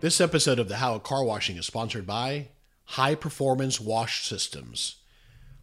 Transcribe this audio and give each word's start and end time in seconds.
This 0.00 0.20
episode 0.20 0.58
of 0.58 0.68
the 0.68 0.76
How 0.76 0.94
of 0.94 1.02
Car 1.02 1.22
Washing 1.22 1.58
is 1.58 1.66
sponsored 1.66 2.06
by 2.06 2.48
High 2.86 3.14
Performance 3.14 3.78
Wash 3.78 4.26
Systems. 4.26 4.96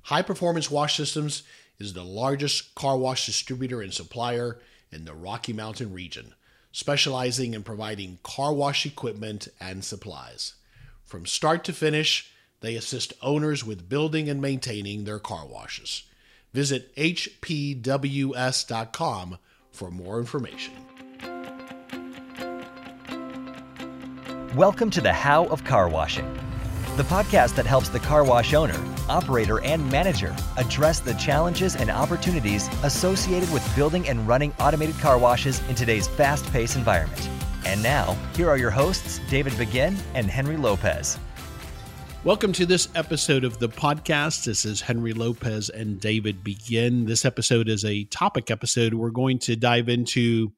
High 0.03 0.21
Performance 0.21 0.69
Wash 0.69 0.95
Systems 0.95 1.41
is 1.79 1.93
the 1.93 2.03
largest 2.03 2.75
car 2.75 2.99
wash 2.99 3.25
distributor 3.25 3.81
and 3.81 3.91
supplier 3.91 4.59
in 4.91 5.05
the 5.05 5.15
Rocky 5.15 5.53
Mountain 5.53 5.91
region, 5.91 6.35
specializing 6.71 7.55
in 7.55 7.63
providing 7.63 8.19
car 8.21 8.53
wash 8.53 8.85
equipment 8.85 9.47
and 9.59 9.83
supplies. 9.83 10.53
From 11.03 11.25
start 11.25 11.63
to 11.63 11.73
finish, 11.73 12.31
they 12.61 12.75
assist 12.75 13.13
owners 13.23 13.65
with 13.65 13.89
building 13.89 14.29
and 14.29 14.39
maintaining 14.39 15.05
their 15.05 15.17
car 15.17 15.47
washes. 15.47 16.03
Visit 16.53 16.95
hpws.com 16.95 17.79
for 19.71 19.89
more 19.89 20.19
information. 20.19 20.73
Welcome 24.55 24.89
to 24.91 25.01
the 25.01 25.11
How 25.11 25.45
of 25.47 25.65
Car 25.65 25.89
Washing, 25.89 26.25
the 26.95 27.03
podcast 27.03 27.55
that 27.55 27.65
helps 27.65 27.89
the 27.89 27.99
car 27.99 28.23
wash 28.23 28.53
owner, 28.53 28.81
operator, 29.09 29.61
and 29.61 29.91
manager 29.91 30.33
address 30.55 31.01
the 31.01 31.13
challenges 31.15 31.75
and 31.75 31.91
opportunities 31.91 32.69
associated 32.81 33.51
with 33.51 33.75
building 33.75 34.07
and 34.07 34.25
running 34.25 34.53
automated 34.57 34.97
car 34.99 35.17
washes 35.17 35.61
in 35.67 35.75
today's 35.75 36.07
fast 36.07 36.49
paced 36.53 36.77
environment. 36.77 37.29
And 37.65 37.83
now, 37.83 38.17
here 38.37 38.49
are 38.49 38.57
your 38.57 38.71
hosts, 38.71 39.19
David 39.29 39.55
Begin 39.57 39.97
and 40.15 40.27
Henry 40.27 40.55
Lopez. 40.55 41.19
Welcome 42.23 42.53
to 42.53 42.65
this 42.65 42.87
episode 42.95 43.43
of 43.43 43.59
the 43.59 43.69
podcast. 43.69 44.45
This 44.45 44.63
is 44.63 44.79
Henry 44.79 45.11
Lopez 45.11 45.69
and 45.69 45.99
David 45.99 46.41
Begin. 46.41 47.05
This 47.05 47.25
episode 47.25 47.67
is 47.67 47.83
a 47.83 48.05
topic 48.05 48.49
episode. 48.49 48.93
We're 48.93 49.09
going 49.09 49.39
to 49.39 49.57
dive 49.57 49.89
into 49.89 50.53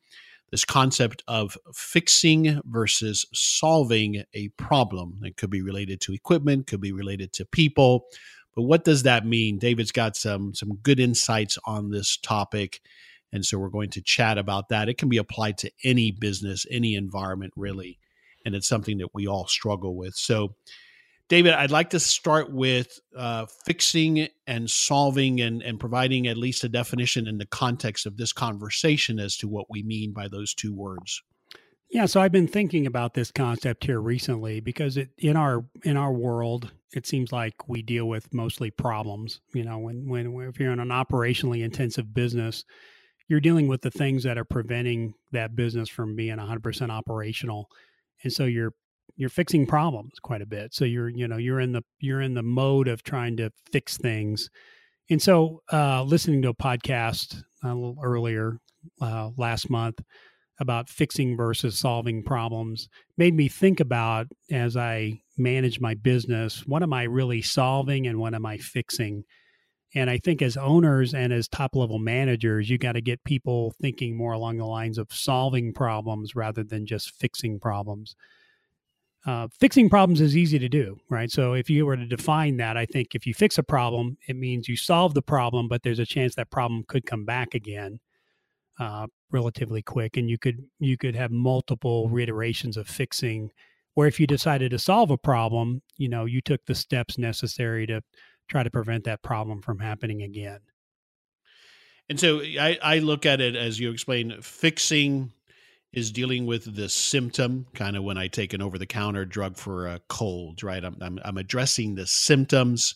this 0.51 0.65
concept 0.65 1.23
of 1.27 1.57
fixing 1.73 2.61
versus 2.65 3.25
solving 3.33 4.23
a 4.33 4.49
problem. 4.49 5.19
It 5.23 5.37
could 5.37 5.49
be 5.49 5.61
related 5.61 6.01
to 6.01 6.13
equipment, 6.13 6.67
could 6.67 6.81
be 6.81 6.91
related 6.91 7.33
to 7.33 7.45
people. 7.45 8.05
But 8.55 8.63
what 8.63 8.83
does 8.83 9.03
that 9.03 9.25
mean? 9.25 9.59
David's 9.59 9.91
got 9.91 10.15
some 10.15 10.53
some 10.53 10.77
good 10.81 10.99
insights 10.99 11.57
on 11.65 11.91
this 11.91 12.17
topic. 12.17 12.81
And 13.31 13.45
so 13.45 13.59
we're 13.59 13.69
going 13.69 13.91
to 13.91 14.01
chat 14.01 14.37
about 14.37 14.69
that. 14.69 14.89
It 14.89 14.97
can 14.97 15.09
be 15.09 15.17
applied 15.17 15.57
to 15.59 15.71
any 15.83 16.11
business, 16.11 16.65
any 16.71 16.95
environment, 16.95 17.53
really. 17.55 17.99
And 18.45 18.55
it's 18.55 18.67
something 18.67 18.97
that 18.97 19.13
we 19.13 19.27
all 19.27 19.47
struggle 19.47 19.95
with. 19.95 20.15
So 20.15 20.55
David, 21.29 21.53
I'd 21.53 21.69
like 21.69 21.91
to 21.91 21.99
start 21.99 22.51
with 22.51 22.99
uh, 23.15 23.45
fixing 23.63 24.27
and 24.47 24.69
solving 24.69 25.39
and, 25.41 25.61
and 25.61 25.79
providing 25.79 26.27
at 26.27 26.37
least 26.37 26.63
a 26.63 26.69
definition 26.69 27.27
in 27.27 27.37
the 27.37 27.45
context 27.45 28.07
of 28.07 28.17
this 28.17 28.33
conversation 28.33 29.19
as 29.19 29.37
to 29.37 29.47
what 29.47 29.67
we 29.69 29.83
mean 29.83 30.11
by 30.11 30.27
those 30.27 30.55
two 30.55 30.73
words. 30.73 31.21
Yeah, 31.91 32.07
so 32.07 32.19
I've 32.19 32.31
been 32.31 32.47
thinking 32.47 32.87
about 32.87 33.13
this 33.13 33.31
concept 33.31 33.83
here 33.85 33.99
recently 33.99 34.59
because 34.59 34.97
it 34.97 35.09
in 35.17 35.35
our 35.35 35.65
in 35.83 35.97
our 35.97 36.13
world 36.13 36.71
it 36.93 37.07
seems 37.07 37.31
like 37.31 37.67
we 37.67 37.81
deal 37.81 38.05
with 38.07 38.31
mostly 38.33 38.69
problems. 38.69 39.39
You 39.53 39.63
know, 39.63 39.79
when 39.79 40.07
when 40.07 40.49
if 40.49 40.59
you're 40.59 40.71
in 40.71 40.79
an 40.79 40.89
operationally 40.89 41.63
intensive 41.63 42.13
business, 42.13 42.63
you're 43.27 43.39
dealing 43.39 43.67
with 43.67 43.81
the 43.81 43.91
things 43.91 44.23
that 44.23 44.37
are 44.37 44.45
preventing 44.45 45.13
that 45.31 45.55
business 45.55 45.89
from 45.89 46.15
being 46.15 46.37
100% 46.37 46.89
operational, 46.89 47.69
and 48.23 48.33
so 48.33 48.45
you're 48.45 48.73
you're 49.15 49.29
fixing 49.29 49.65
problems 49.65 50.13
quite 50.21 50.41
a 50.41 50.45
bit. 50.45 50.73
So 50.73 50.85
you're 50.85 51.09
you 51.09 51.27
know 51.27 51.37
you're 51.37 51.59
in 51.59 51.73
the 51.73 51.83
you're 51.99 52.21
in 52.21 52.33
the 52.33 52.43
mode 52.43 52.87
of 52.87 53.03
trying 53.03 53.37
to 53.37 53.51
fix 53.71 53.97
things. 53.97 54.49
And 55.09 55.21
so 55.21 55.61
uh, 55.73 56.03
listening 56.03 56.41
to 56.43 56.49
a 56.49 56.53
podcast 56.53 57.41
a 57.63 57.67
little 57.69 57.97
earlier 58.03 58.59
uh, 59.01 59.29
last 59.37 59.69
month 59.69 59.99
about 60.59 60.89
fixing 60.89 61.37
versus 61.37 61.79
solving 61.79 62.23
problems 62.23 62.89
made 63.17 63.33
me 63.33 63.47
think 63.47 63.79
about 63.79 64.27
as 64.51 64.75
I 64.75 65.21
manage 65.37 65.79
my 65.79 65.95
business, 65.95 66.63
what 66.65 66.83
am 66.83 66.93
I 66.93 67.03
really 67.03 67.41
solving 67.41 68.07
and 68.07 68.19
what 68.19 68.33
am 68.33 68.45
I 68.45 68.57
fixing? 68.57 69.23
And 69.95 70.09
I 70.09 70.17
think 70.17 70.41
as 70.41 70.57
owners 70.57 71.13
and 71.13 71.33
as 71.33 71.47
top 71.47 71.75
level 71.75 71.97
managers, 71.97 72.69
you 72.69 72.77
got 72.77 72.91
to 72.91 73.01
get 73.01 73.23
people 73.23 73.73
thinking 73.81 74.15
more 74.15 74.33
along 74.33 74.57
the 74.57 74.65
lines 74.65 74.97
of 74.97 75.07
solving 75.11 75.73
problems 75.73 76.35
rather 76.35 76.63
than 76.63 76.85
just 76.85 77.15
fixing 77.19 77.59
problems 77.59 78.15
uh, 79.25 79.47
fixing 79.59 79.89
problems 79.89 80.21
is 80.21 80.37
easy 80.37 80.59
to 80.59 80.69
do, 80.69 80.97
right? 81.09 81.29
So 81.29 81.53
if 81.53 81.69
you 81.69 81.85
were 81.85 81.97
to 81.97 82.05
define 82.05 82.57
that, 82.57 82.77
I 82.77 82.85
think 82.85 83.13
if 83.13 83.27
you 83.27 83.33
fix 83.33 83.57
a 83.57 83.63
problem, 83.63 84.17
it 84.27 84.35
means 84.35 84.67
you 84.69 84.77
solve 84.77 85.13
the 85.13 85.21
problem, 85.21 85.67
but 85.67 85.83
there's 85.83 85.99
a 85.99 86.05
chance 86.05 86.35
that 86.35 86.49
problem 86.49 86.83
could 86.87 87.05
come 87.05 87.25
back 87.25 87.53
again 87.53 87.99
uh, 88.79 89.07
relatively 89.29 89.81
quick, 89.81 90.15
and 90.15 90.29
you 90.29 90.37
could 90.37 90.63
you 90.79 90.97
could 90.97 91.15
have 91.15 91.31
multiple 91.31 92.07
reiterations 92.09 92.77
of 92.77 92.87
fixing. 92.87 93.51
Where 93.95 94.07
if 94.07 94.19
you 94.19 94.27
decided 94.27 94.71
to 94.71 94.79
solve 94.79 95.11
a 95.11 95.17
problem, 95.17 95.81
you 95.97 96.07
know, 96.07 96.23
you 96.23 96.41
took 96.41 96.65
the 96.65 96.75
steps 96.75 97.17
necessary 97.17 97.85
to 97.87 98.01
try 98.47 98.63
to 98.63 98.69
prevent 98.69 99.03
that 99.03 99.21
problem 99.21 99.61
from 99.61 99.79
happening 99.79 100.21
again. 100.21 100.59
And 102.07 102.19
so 102.19 102.39
I, 102.39 102.77
I 102.81 102.99
look 102.99 103.25
at 103.25 103.41
it 103.41 103.55
as 103.55 103.79
you 103.79 103.91
explain, 103.91 104.41
fixing 104.41 105.33
is 105.91 106.11
dealing 106.11 106.45
with 106.45 106.75
the 106.75 106.87
symptom, 106.87 107.65
kind 107.73 107.95
of 107.95 108.03
when 108.03 108.17
I 108.17 108.27
take 108.27 108.53
an 108.53 108.61
over 108.61 108.77
the 108.77 108.85
counter 108.85 109.25
drug 109.25 109.57
for 109.57 109.87
a 109.87 109.99
cold, 110.07 110.61
right? 110.63 110.83
I'm, 110.83 110.95
I'm, 111.01 111.19
I'm 111.25 111.37
addressing 111.37 111.95
the 111.95 112.05
symptoms 112.05 112.95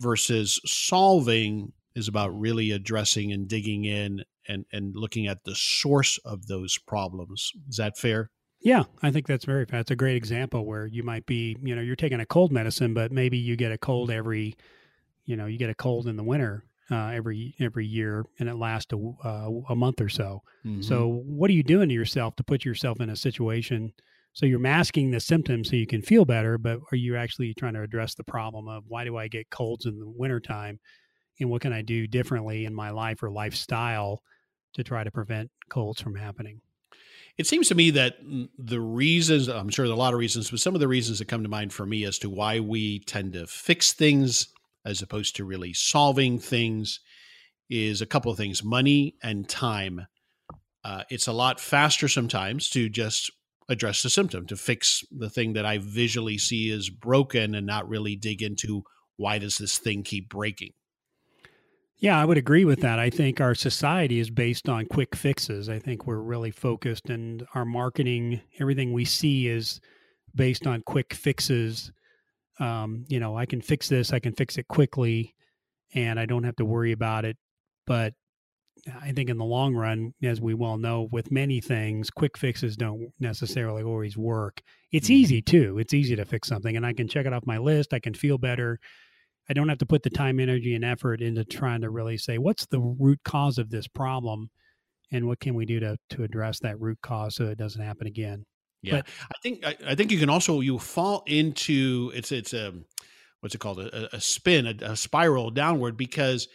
versus 0.00 0.60
solving 0.66 1.72
is 1.94 2.08
about 2.08 2.38
really 2.38 2.72
addressing 2.72 3.32
and 3.32 3.48
digging 3.48 3.84
in 3.84 4.24
and, 4.48 4.64
and 4.72 4.94
looking 4.94 5.26
at 5.26 5.44
the 5.44 5.54
source 5.54 6.18
of 6.24 6.46
those 6.46 6.76
problems. 6.78 7.50
Is 7.68 7.76
that 7.76 7.96
fair? 7.96 8.30
Yeah, 8.60 8.84
I 9.02 9.10
think 9.10 9.26
that's 9.26 9.44
very 9.44 9.64
fair. 9.64 9.80
It's 9.80 9.90
a 9.90 9.96
great 9.96 10.16
example 10.16 10.66
where 10.66 10.86
you 10.86 11.02
might 11.02 11.26
be, 11.26 11.56
you 11.62 11.74
know, 11.74 11.82
you're 11.82 11.96
taking 11.96 12.20
a 12.20 12.26
cold 12.26 12.52
medicine, 12.52 12.94
but 12.94 13.10
maybe 13.10 13.38
you 13.38 13.56
get 13.56 13.72
a 13.72 13.78
cold 13.78 14.10
every, 14.10 14.54
you 15.24 15.36
know, 15.36 15.46
you 15.46 15.58
get 15.58 15.70
a 15.70 15.74
cold 15.74 16.06
in 16.06 16.16
the 16.16 16.22
winter 16.22 16.64
uh, 16.92 17.10
every 17.12 17.54
every 17.58 17.86
year, 17.86 18.24
and 18.38 18.48
it 18.48 18.56
lasts 18.56 18.92
a, 18.92 18.96
uh, 19.26 19.48
a 19.70 19.74
month 19.74 20.00
or 20.00 20.08
so. 20.08 20.42
Mm-hmm. 20.64 20.82
So, 20.82 21.22
what 21.26 21.50
are 21.50 21.54
you 21.54 21.62
doing 21.62 21.88
to 21.88 21.94
yourself 21.94 22.36
to 22.36 22.44
put 22.44 22.64
yourself 22.64 23.00
in 23.00 23.10
a 23.10 23.16
situation? 23.16 23.92
So 24.34 24.46
you're 24.46 24.58
masking 24.58 25.10
the 25.10 25.20
symptoms 25.20 25.68
so 25.68 25.76
you 25.76 25.86
can 25.86 26.00
feel 26.00 26.24
better, 26.24 26.56
but 26.56 26.80
are 26.90 26.96
you 26.96 27.16
actually 27.16 27.52
trying 27.54 27.74
to 27.74 27.82
address 27.82 28.14
the 28.14 28.24
problem 28.24 28.66
of 28.66 28.84
why 28.88 29.04
do 29.04 29.16
I 29.16 29.28
get 29.28 29.50
colds 29.50 29.84
in 29.84 29.98
the 29.98 30.08
wintertime? 30.08 30.80
And 31.38 31.50
what 31.50 31.60
can 31.60 31.72
I 31.72 31.82
do 31.82 32.06
differently 32.06 32.64
in 32.64 32.74
my 32.74 32.90
life 32.90 33.22
or 33.22 33.30
lifestyle 33.30 34.22
to 34.74 34.82
try 34.82 35.04
to 35.04 35.10
prevent 35.10 35.50
colds 35.68 36.00
from 36.00 36.14
happening? 36.14 36.62
It 37.36 37.46
seems 37.46 37.68
to 37.68 37.74
me 37.74 37.90
that 37.90 38.16
the 38.58 38.80
reasons, 38.80 39.48
I'm 39.48 39.68
sure 39.68 39.86
there 39.86 39.92
are 39.92 39.96
a 39.96 39.98
lot 39.98 40.14
of 40.14 40.18
reasons, 40.18 40.50
but 40.50 40.60
some 40.60 40.74
of 40.74 40.80
the 40.80 40.88
reasons 40.88 41.18
that 41.18 41.28
come 41.28 41.42
to 41.42 41.48
mind 41.48 41.72
for 41.72 41.84
me 41.84 42.04
as 42.04 42.18
to 42.20 42.30
why 42.30 42.60
we 42.60 43.00
tend 43.00 43.34
to 43.34 43.46
fix 43.46 43.92
things 43.92 44.48
as 44.84 45.02
opposed 45.02 45.36
to 45.36 45.44
really 45.44 45.72
solving 45.72 46.38
things 46.38 47.00
is 47.70 48.02
a 48.02 48.06
couple 48.06 48.30
of 48.30 48.38
things 48.38 48.62
money 48.62 49.14
and 49.22 49.48
time. 49.48 50.06
Uh, 50.84 51.04
it's 51.10 51.26
a 51.26 51.32
lot 51.32 51.60
faster 51.60 52.08
sometimes 52.08 52.68
to 52.70 52.88
just 52.88 53.30
address 53.68 54.02
the 54.02 54.10
symptom, 54.10 54.46
to 54.46 54.56
fix 54.56 55.04
the 55.10 55.30
thing 55.30 55.52
that 55.54 55.64
I 55.64 55.78
visually 55.78 56.38
see 56.38 56.70
is 56.70 56.90
broken 56.90 57.54
and 57.54 57.66
not 57.66 57.88
really 57.88 58.16
dig 58.16 58.42
into 58.42 58.82
why 59.16 59.38
does 59.38 59.58
this 59.58 59.78
thing 59.78 60.02
keep 60.02 60.28
breaking. 60.28 60.72
Yeah, 61.98 62.20
I 62.20 62.24
would 62.24 62.36
agree 62.36 62.64
with 62.64 62.80
that. 62.80 62.98
I 62.98 63.10
think 63.10 63.40
our 63.40 63.54
society 63.54 64.18
is 64.18 64.28
based 64.28 64.68
on 64.68 64.86
quick 64.86 65.14
fixes. 65.14 65.68
I 65.68 65.78
think 65.78 66.04
we're 66.04 66.16
really 66.16 66.50
focused, 66.50 67.08
and 67.08 67.46
our 67.54 67.64
marketing, 67.64 68.40
everything 68.58 68.92
we 68.92 69.04
see 69.04 69.46
is 69.46 69.80
based 70.34 70.66
on 70.66 70.82
quick 70.82 71.14
fixes 71.14 71.92
um, 72.60 73.04
you 73.08 73.20
know, 73.20 73.36
I 73.36 73.46
can 73.46 73.60
fix 73.60 73.88
this, 73.88 74.12
I 74.12 74.18
can 74.18 74.34
fix 74.34 74.58
it 74.58 74.68
quickly, 74.68 75.34
and 75.94 76.18
I 76.18 76.26
don't 76.26 76.44
have 76.44 76.56
to 76.56 76.64
worry 76.64 76.92
about 76.92 77.24
it. 77.24 77.36
But 77.86 78.14
I 79.00 79.12
think 79.12 79.30
in 79.30 79.38
the 79.38 79.44
long 79.44 79.74
run, 79.74 80.12
as 80.22 80.40
we 80.40 80.54
well 80.54 80.78
know, 80.78 81.08
with 81.12 81.30
many 81.30 81.60
things, 81.60 82.10
quick 82.10 82.36
fixes 82.36 82.76
don't 82.76 83.10
necessarily 83.20 83.82
always 83.82 84.16
work. 84.16 84.60
It's 84.90 85.06
mm-hmm. 85.06 85.14
easy 85.14 85.42
too. 85.42 85.78
It's 85.78 85.94
easy 85.94 86.16
to 86.16 86.24
fix 86.24 86.48
something, 86.48 86.76
and 86.76 86.84
I 86.84 86.92
can 86.92 87.08
check 87.08 87.26
it 87.26 87.32
off 87.32 87.46
my 87.46 87.58
list. 87.58 87.94
I 87.94 88.00
can 88.00 88.14
feel 88.14 88.38
better. 88.38 88.78
I 89.48 89.52
don't 89.52 89.68
have 89.68 89.78
to 89.78 89.86
put 89.86 90.02
the 90.02 90.10
time, 90.10 90.40
energy, 90.40 90.74
and 90.74 90.84
effort 90.84 91.20
into 91.20 91.44
trying 91.44 91.80
to 91.82 91.90
really 91.90 92.16
say 92.16 92.38
what's 92.38 92.66
the 92.66 92.80
root 92.80 93.20
cause 93.24 93.58
of 93.58 93.70
this 93.70 93.88
problem, 93.88 94.50
and 95.10 95.26
what 95.26 95.40
can 95.40 95.54
we 95.54 95.64
do 95.64 95.80
to 95.80 95.96
to 96.10 96.24
address 96.24 96.60
that 96.60 96.80
root 96.80 96.98
cause 97.02 97.36
so 97.36 97.46
it 97.46 97.58
doesn't 97.58 97.82
happen 97.82 98.06
again. 98.06 98.44
Yeah, 98.82 98.96
but, 98.96 99.06
I 99.30 99.38
think 99.42 99.66
I, 99.66 99.76
I, 99.92 99.94
think 99.94 100.10
you 100.10 100.18
can 100.18 100.28
also 100.28 100.60
you 100.60 100.78
fall 100.78 101.22
into 101.26 102.10
it's 102.14 102.32
it's 102.32 102.52
a 102.52 102.74
what's 103.40 103.54
it 103.54 103.58
called 103.58 103.80
a, 103.80 104.14
a 104.14 104.20
spin 104.20 104.66
a, 104.66 104.74
a 104.92 104.96
spiral 104.96 105.50
downward 105.50 105.96
because 105.96 106.48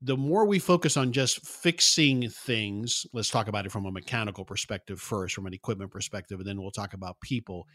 the 0.00 0.16
more 0.16 0.46
we 0.46 0.58
focus 0.58 0.96
on 0.96 1.12
just 1.12 1.44
fixing 1.44 2.28
things, 2.30 3.04
let's 3.12 3.30
talk 3.30 3.48
about 3.48 3.66
it 3.66 3.72
from 3.72 3.84
a 3.84 3.90
mechanical 3.90 4.44
perspective 4.44 5.00
first, 5.00 5.34
from 5.34 5.46
an 5.46 5.54
equipment 5.54 5.90
perspective, 5.90 6.38
and 6.38 6.48
then 6.48 6.60
we'll 6.60 6.70
talk 6.70 6.94
about 6.94 7.20
people. 7.20 7.66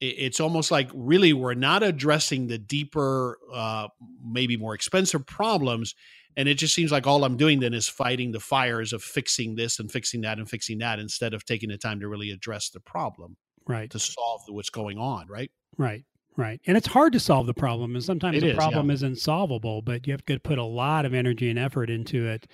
It's 0.00 0.40
almost 0.40 0.70
like 0.70 0.90
really 0.94 1.34
we're 1.34 1.54
not 1.54 1.82
addressing 1.82 2.46
the 2.46 2.56
deeper, 2.56 3.38
uh, 3.52 3.88
maybe 4.24 4.56
more 4.56 4.74
expensive 4.74 5.26
problems 5.26 5.94
and 6.36 6.48
it 6.48 6.54
just 6.54 6.74
seems 6.74 6.92
like 6.92 7.06
all 7.06 7.24
I'm 7.24 7.36
doing 7.36 7.60
then 7.60 7.74
is 7.74 7.88
fighting 7.88 8.32
the 8.32 8.40
fires 8.40 8.92
of 8.92 9.02
fixing 9.02 9.56
this 9.56 9.78
and 9.78 9.90
fixing 9.90 10.20
that 10.22 10.38
and 10.38 10.48
fixing 10.48 10.78
that 10.78 10.98
instead 10.98 11.34
of 11.34 11.44
taking 11.44 11.70
the 11.70 11.78
time 11.78 12.00
to 12.00 12.08
really 12.08 12.30
address 12.30 12.70
the 12.70 12.80
problem. 12.80 13.36
right 13.66 13.90
to 13.90 13.98
solve 13.98 14.42
what's 14.48 14.70
going 14.70 14.98
on, 14.98 15.26
right? 15.28 15.50
Right. 15.76 16.04
Right. 16.36 16.60
And 16.66 16.76
it's 16.76 16.86
hard 16.86 17.12
to 17.14 17.20
solve 17.20 17.46
the 17.46 17.54
problem. 17.54 17.94
And 17.94 18.02
sometimes 18.04 18.36
It 18.38 18.40
the 18.40 18.50
is, 18.50 18.56
problem 18.56 18.88
yeah. 18.88 18.94
isn't 18.94 19.18
solvable, 19.18 19.82
but 19.82 20.06
you 20.06 20.12
have 20.12 20.24
to 20.26 20.38
put 20.38 20.58
a 20.58 20.64
lot 20.64 21.04
of 21.04 21.12
energy 21.12 21.50
and 21.50 21.58
effort 21.58 21.90
into 21.90 22.26
it 22.26 22.46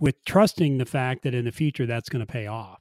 with 0.00 0.24
trusting 0.24 0.78
the 0.78 0.86
fact 0.86 1.22
that 1.24 1.34
in 1.34 1.44
the 1.44 1.52
future 1.52 1.86
that's 1.86 2.08
going 2.08 2.24
to 2.26 2.32
pay 2.32 2.46
off. 2.46 2.80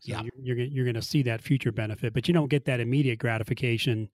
So 0.00 0.12
Yeah. 0.12 0.22
you're, 0.22 0.56
you're, 0.56 0.66
you're 0.66 0.84
going 0.84 0.94
to 0.94 1.02
see 1.02 1.22
that 1.24 1.42
future 1.42 1.72
benefit, 1.72 2.14
but 2.14 2.28
you 2.28 2.34
don't 2.34 2.48
get 2.48 2.64
that 2.66 2.80
immediate 2.80 3.18
gratification 3.18 4.08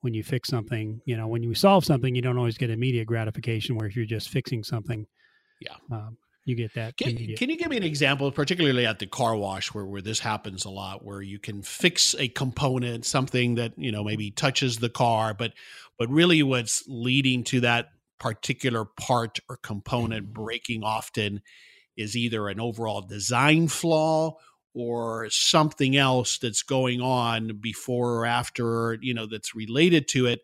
when 0.00 0.14
you 0.14 0.22
fix 0.22 0.48
something. 0.48 1.00
You 1.06 1.16
know, 1.16 1.26
when 1.26 1.42
you 1.42 1.54
solve 1.54 1.84
something, 1.84 2.14
you 2.14 2.22
don't 2.22 2.38
always 2.38 2.56
get 2.58 2.70
immediate 2.70 3.06
gratification, 3.06 3.76
where 3.76 3.86
if 3.88 3.96
you're 3.96 4.06
just 4.06 4.28
fixing 4.28 4.62
something, 4.62 5.06
Yeah. 5.60 5.74
um, 5.90 6.16
you 6.44 6.54
get 6.54 6.72
that 6.74 6.96
Can, 6.96 7.14
can 7.36 7.50
you 7.50 7.58
give 7.58 7.68
me 7.68 7.76
an 7.76 7.82
example, 7.82 8.30
particularly 8.32 8.86
at 8.86 9.00
the 9.00 9.06
car 9.06 9.36
wash, 9.36 9.74
where, 9.74 9.84
where 9.84 10.00
this 10.00 10.18
happens 10.20 10.64
a 10.64 10.70
lot, 10.70 11.04
where 11.04 11.20
you 11.20 11.38
can 11.38 11.60
fix 11.62 12.14
a 12.18 12.28
component, 12.28 13.04
something 13.04 13.56
that 13.56 13.74
you 13.76 13.92
know 13.92 14.02
maybe 14.02 14.30
touches 14.30 14.78
the 14.78 14.88
car, 14.88 15.34
but 15.34 15.52
but 15.98 16.08
really 16.08 16.42
what's 16.42 16.84
leading 16.88 17.44
to 17.44 17.60
that 17.60 17.88
particular 18.18 18.86
part 18.86 19.40
or 19.50 19.58
component 19.58 20.32
breaking 20.32 20.84
often 20.84 21.42
is 21.98 22.16
either 22.16 22.48
an 22.48 22.60
overall 22.60 23.02
design 23.02 23.68
flaw 23.68 24.34
or 24.74 25.28
something 25.30 25.96
else 25.96 26.38
that's 26.38 26.62
going 26.62 27.00
on 27.00 27.58
before 27.60 28.14
or 28.14 28.26
after, 28.26 28.98
you 29.00 29.14
know, 29.14 29.26
that's 29.26 29.54
related 29.54 30.08
to 30.08 30.26
it, 30.26 30.40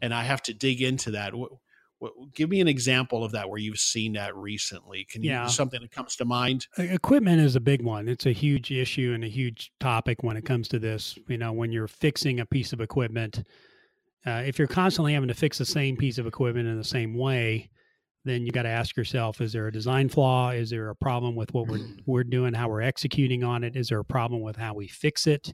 and 0.00 0.14
I 0.14 0.22
have 0.22 0.42
to 0.44 0.54
dig 0.54 0.80
into 0.82 1.10
that. 1.12 1.34
What, 1.34 1.52
what, 1.98 2.12
give 2.34 2.50
me 2.50 2.60
an 2.60 2.68
example 2.68 3.24
of 3.24 3.32
that 3.32 3.48
where 3.48 3.58
you've 3.58 3.78
seen 3.78 4.12
that 4.14 4.36
recently. 4.36 5.04
Can 5.04 5.22
you 5.22 5.30
Yeah. 5.30 5.46
something 5.46 5.80
that 5.80 5.90
comes 5.90 6.16
to 6.16 6.24
mind? 6.24 6.66
Equipment 6.76 7.40
is 7.40 7.56
a 7.56 7.60
big 7.60 7.82
one 7.82 8.08
it's 8.08 8.26
a 8.26 8.32
huge 8.32 8.70
issue 8.70 9.12
and 9.14 9.24
a 9.24 9.28
huge 9.28 9.72
topic 9.80 10.22
when 10.22 10.36
it 10.36 10.44
comes 10.44 10.68
to 10.68 10.78
this 10.78 11.18
you 11.28 11.38
know 11.38 11.52
when 11.52 11.72
you're 11.72 11.88
fixing 11.88 12.40
a 12.40 12.46
piece 12.46 12.72
of 12.72 12.80
equipment 12.80 13.42
uh, 14.26 14.42
if 14.44 14.58
you're 14.58 14.68
constantly 14.68 15.14
having 15.14 15.28
to 15.28 15.34
fix 15.34 15.58
the 15.58 15.64
same 15.64 15.96
piece 15.96 16.18
of 16.18 16.26
equipment 16.26 16.68
in 16.68 16.76
the 16.76 16.84
same 16.84 17.14
way 17.14 17.70
then 18.26 18.44
you 18.44 18.52
got 18.52 18.62
to 18.64 18.68
ask 18.68 18.96
yourself 18.96 19.40
is 19.40 19.52
there 19.52 19.66
a 19.68 19.72
design 19.72 20.08
flaw? 20.08 20.50
Is 20.50 20.70
there 20.70 20.90
a 20.90 20.96
problem 20.96 21.34
with 21.36 21.52
what 21.54 21.68
we're 21.68 21.86
we're 22.06 22.24
doing 22.24 22.52
how 22.54 22.68
we're 22.68 22.82
executing 22.82 23.44
on 23.44 23.64
it? 23.64 23.76
Is 23.76 23.88
there 23.88 24.00
a 24.00 24.04
problem 24.04 24.42
with 24.42 24.56
how 24.56 24.74
we 24.74 24.88
fix 24.88 25.26
it? 25.26 25.52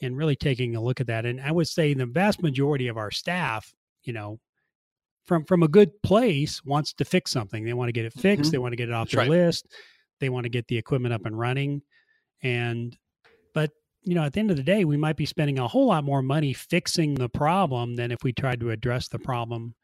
And 0.00 0.16
really 0.16 0.36
taking 0.36 0.76
a 0.76 0.80
look 0.80 1.00
at 1.00 1.08
that. 1.08 1.26
And 1.26 1.40
i 1.40 1.50
would 1.50 1.68
say 1.68 1.92
the 1.92 2.06
vast 2.06 2.42
majority 2.42 2.88
of 2.88 2.96
our 2.96 3.10
staff 3.10 3.72
you 4.04 4.12
know 4.12 4.38
from 5.26 5.44
from 5.44 5.62
a 5.62 5.68
good 5.68 5.90
place 6.02 6.64
wants 6.64 6.92
to 6.94 7.04
fix 7.04 7.30
something. 7.30 7.64
They 7.64 7.74
want 7.74 7.88
to 7.88 7.92
get 7.92 8.06
it 8.06 8.12
fixed 8.14 8.48
Mhm. 8.48 8.52
they 8.52 8.58
want 8.58 8.72
to 8.72 8.76
get 8.76 8.88
it 8.88 8.92
off 8.94 9.08
That's 9.08 9.14
their 9.16 9.22
right. 9.22 9.30
list 9.30 9.66
they 10.20 10.28
want 10.30 10.44
to 10.44 10.50
get 10.50 10.66
the 10.66 10.76
equipment 10.76 11.12
up 11.14 11.26
and 11.26 11.38
running. 11.38 11.82
And 12.42 12.96
but 13.54 13.70
you 14.04 14.14
know 14.14 14.22
at 14.22 14.32
the 14.32 14.40
end 14.40 14.50
of 14.50 14.56
the 14.56 14.62
day 14.62 14.84
we 14.84 14.96
might 14.96 15.16
be 15.16 15.26
spending 15.26 15.58
a 15.58 15.68
whole 15.68 15.86
lot 15.86 16.04
more 16.04 16.22
money 16.22 16.52
fixing 16.52 17.14
the 17.14 17.28
problem 17.28 17.96
than 17.96 18.10
if 18.12 18.22
we 18.22 18.32
tried 18.32 18.60
to 18.60 18.70
address 18.70 19.08
the 19.08 19.18
problem 19.18 19.74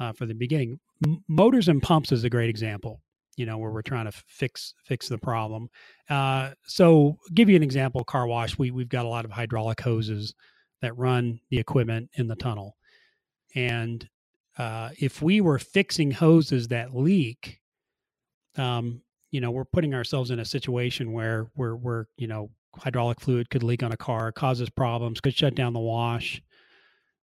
uh, 0.00 0.12
for 0.12 0.26
the 0.26 0.34
beginning. 0.34 0.80
M- 1.06 1.22
motors 1.28 1.68
and 1.68 1.82
pumps 1.82 2.10
is 2.10 2.24
a 2.24 2.30
great 2.30 2.50
example 2.50 3.00
you 3.36 3.46
know 3.46 3.56
where 3.56 3.70
we're 3.70 3.80
trying 3.80 4.04
to 4.04 4.12
fix 4.26 4.74
fix 4.84 5.08
the 5.08 5.16
problem. 5.16 5.70
Uh, 6.10 6.50
so 6.66 7.16
give 7.32 7.48
you 7.48 7.56
an 7.56 7.62
example 7.62 8.04
car 8.04 8.26
wash. 8.26 8.58
We, 8.58 8.70
we've 8.70 8.88
got 8.88 9.06
a 9.06 9.08
lot 9.08 9.24
of 9.24 9.30
hydraulic 9.30 9.80
hoses 9.80 10.34
that 10.82 10.98
run 10.98 11.40
the 11.48 11.58
equipment 11.58 12.10
in 12.14 12.28
the 12.28 12.36
tunnel. 12.36 12.76
And 13.54 14.06
uh, 14.58 14.90
if 14.98 15.22
we 15.22 15.40
were 15.40 15.58
fixing 15.58 16.10
hoses 16.10 16.68
that 16.68 16.94
leak 16.94 17.60
um, 18.56 19.00
you 19.30 19.40
know 19.40 19.50
we're 19.50 19.64
putting 19.64 19.94
ourselves 19.94 20.30
in 20.30 20.40
a 20.40 20.44
situation 20.44 21.12
where 21.12 21.48
we're 21.56 21.76
we're 21.76 22.04
you 22.16 22.26
know 22.26 22.50
hydraulic 22.76 23.20
fluid 23.20 23.48
could 23.50 23.62
leak 23.62 23.82
on 23.82 23.92
a 23.92 23.96
car 23.96 24.30
causes 24.32 24.68
problems 24.68 25.20
could 25.20 25.34
shut 25.34 25.54
down 25.54 25.72
the 25.72 25.80
wash 25.80 26.42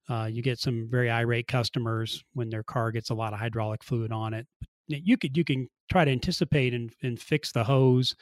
uh, 0.09 0.29
you 0.31 0.41
get 0.41 0.59
some 0.59 0.87
very 0.89 1.09
irate 1.09 1.47
customers 1.47 2.23
when 2.33 2.49
their 2.49 2.63
car 2.63 2.91
gets 2.91 3.09
a 3.09 3.15
lot 3.15 3.33
of 3.33 3.39
hydraulic 3.39 3.83
fluid 3.83 4.11
on 4.11 4.33
it 4.33 4.47
you 4.87 5.17
could 5.17 5.35
you 5.35 5.43
can 5.43 5.67
try 5.91 6.05
to 6.05 6.11
anticipate 6.11 6.73
and, 6.73 6.93
and 7.03 7.19
fix 7.21 7.51
the 7.51 7.63
hose 7.63 8.15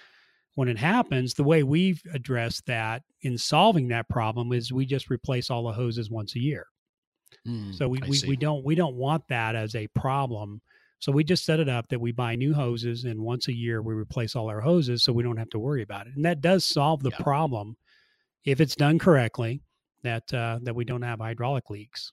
when 0.56 0.68
it 0.68 0.78
happens 0.78 1.34
the 1.34 1.44
way 1.44 1.64
we've 1.64 2.02
addressed 2.14 2.66
that 2.66 3.04
in 3.22 3.38
solving 3.38 3.88
that 3.90 4.10
problem 4.10 4.52
is 4.54 4.72
we 4.74 4.86
just 4.86 5.10
replace 5.10 5.50
all 5.50 5.64
the 5.64 5.74
hoses 5.74 6.10
once 6.10 6.36
a 6.36 6.40
year 6.40 6.68
so 7.70 7.88
we, 7.88 8.02
we, 8.02 8.22
we 8.28 8.36
don't 8.36 8.64
we 8.64 8.76
don't 8.76 8.96
want 8.96 9.28
that 9.28 9.56
as 9.56 9.76
a 9.76 9.88
problem. 9.88 10.62
So 11.00 11.12
we 11.12 11.24
just 11.24 11.46
set 11.46 11.60
it 11.60 11.70
up 11.70 11.90
that 11.90 12.00
we 12.00 12.12
buy 12.12 12.36
new 12.36 12.54
hoses 12.54 13.04
and 13.04 13.22
once 13.22 13.48
a 13.48 13.54
year 13.54 13.82
we 13.82 13.94
replace 13.94 14.36
all 14.36 14.50
our 14.50 14.62
hoses 14.62 15.04
so 15.04 15.14
we 15.14 15.24
don't 15.24 15.38
have 15.38 15.50
to 15.50 15.60
worry 15.60 15.82
about 15.84 16.08
it. 16.08 16.16
And 16.16 16.26
that 16.26 16.42
does 16.42 16.64
solve 16.66 17.04
the 17.04 17.12
Yeah. 17.12 17.18
problem 17.18 17.78
if 18.46 18.62
it's 18.62 18.76
done 18.76 19.00
correctly 19.00 19.62
that 20.06 20.34
uh, 20.34 20.60
that 20.64 20.76
we 20.76 20.86
don't 20.86 21.02
have 21.02 21.20
hydraulic 21.20 21.70
leaks. 21.70 22.12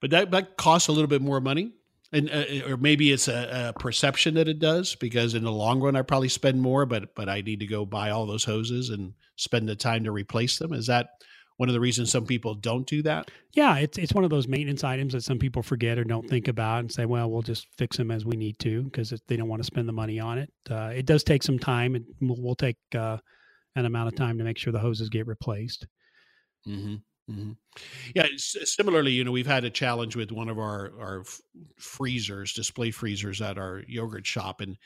but 0.00 0.10
that 0.10 0.30
that 0.30 0.56
costs 0.56 0.88
a 0.88 0.92
little 0.92 1.08
bit 1.08 1.22
more 1.22 1.40
money 1.40 1.72
and 2.12 2.30
uh, 2.30 2.68
or 2.68 2.76
maybe 2.76 3.10
it's 3.10 3.28
a, 3.28 3.72
a 3.74 3.78
perception 3.78 4.34
that 4.34 4.48
it 4.48 4.58
does 4.58 4.94
because 4.96 5.34
in 5.34 5.44
the 5.44 5.52
long 5.52 5.80
run 5.80 5.96
i 5.96 6.02
probably 6.02 6.28
spend 6.28 6.60
more 6.60 6.84
but 6.86 7.14
but 7.14 7.28
i 7.28 7.40
need 7.40 7.60
to 7.60 7.66
go 7.66 7.84
buy 7.86 8.10
all 8.10 8.26
those 8.26 8.44
hoses 8.44 8.90
and 8.90 9.14
spend 9.36 9.68
the 9.68 9.76
time 9.76 10.04
to 10.04 10.12
replace 10.12 10.58
them 10.58 10.72
is 10.72 10.86
that 10.86 11.08
one 11.56 11.68
of 11.68 11.72
the 11.74 11.80
reasons 11.80 12.10
some 12.10 12.26
people 12.26 12.54
don't 12.54 12.86
do 12.86 13.02
that 13.02 13.30
Yeah, 13.54 13.76
it's 13.76 13.98
it's 13.98 14.14
one 14.14 14.24
of 14.24 14.30
those 14.30 14.48
maintenance 14.48 14.82
items 14.82 15.12
that 15.12 15.22
some 15.22 15.38
people 15.38 15.62
forget 15.62 15.98
or 15.98 16.04
don't 16.04 16.28
think 16.28 16.48
about 16.48 16.80
and 16.80 16.90
say, 16.90 17.04
well, 17.04 17.30
we'll 17.30 17.42
just 17.42 17.66
fix 17.76 17.98
them 17.98 18.10
as 18.10 18.24
we 18.24 18.36
need 18.36 18.58
to 18.60 18.82
because 18.84 19.12
they 19.28 19.36
don't 19.36 19.48
want 19.48 19.60
to 19.60 19.66
spend 19.66 19.86
the 19.86 19.92
money 19.92 20.18
on 20.18 20.38
it. 20.38 20.50
Uh, 20.70 20.90
it 20.94 21.04
does 21.04 21.22
take 21.22 21.42
some 21.42 21.58
time. 21.58 21.94
It 21.94 22.02
will 22.20 22.40
will 22.40 22.56
take 22.56 22.78
uh, 22.94 23.18
an 23.76 23.84
amount 23.84 24.08
of 24.08 24.14
time 24.16 24.38
to 24.38 24.44
make 24.44 24.58
sure 24.58 24.72
the 24.72 24.78
hoses 24.78 25.10
get 25.10 25.26
replaced. 25.26 25.86
Mm-hmm. 26.66 26.96
Mm-hmm. 27.30 27.52
Yeah. 28.14 28.26
Similarly, 28.36 29.12
you 29.12 29.24
know, 29.24 29.30
we've 29.32 29.46
had 29.46 29.64
a 29.64 29.70
challenge 29.70 30.16
with 30.16 30.32
one 30.32 30.48
of 30.48 30.58
our 30.58 30.92
our 31.00 31.24
freezers, 31.78 32.52
display 32.52 32.90
freezers 32.90 33.40
at 33.40 33.58
our 33.58 33.82
yogurt 33.86 34.26
shop, 34.26 34.60
and 34.60 34.76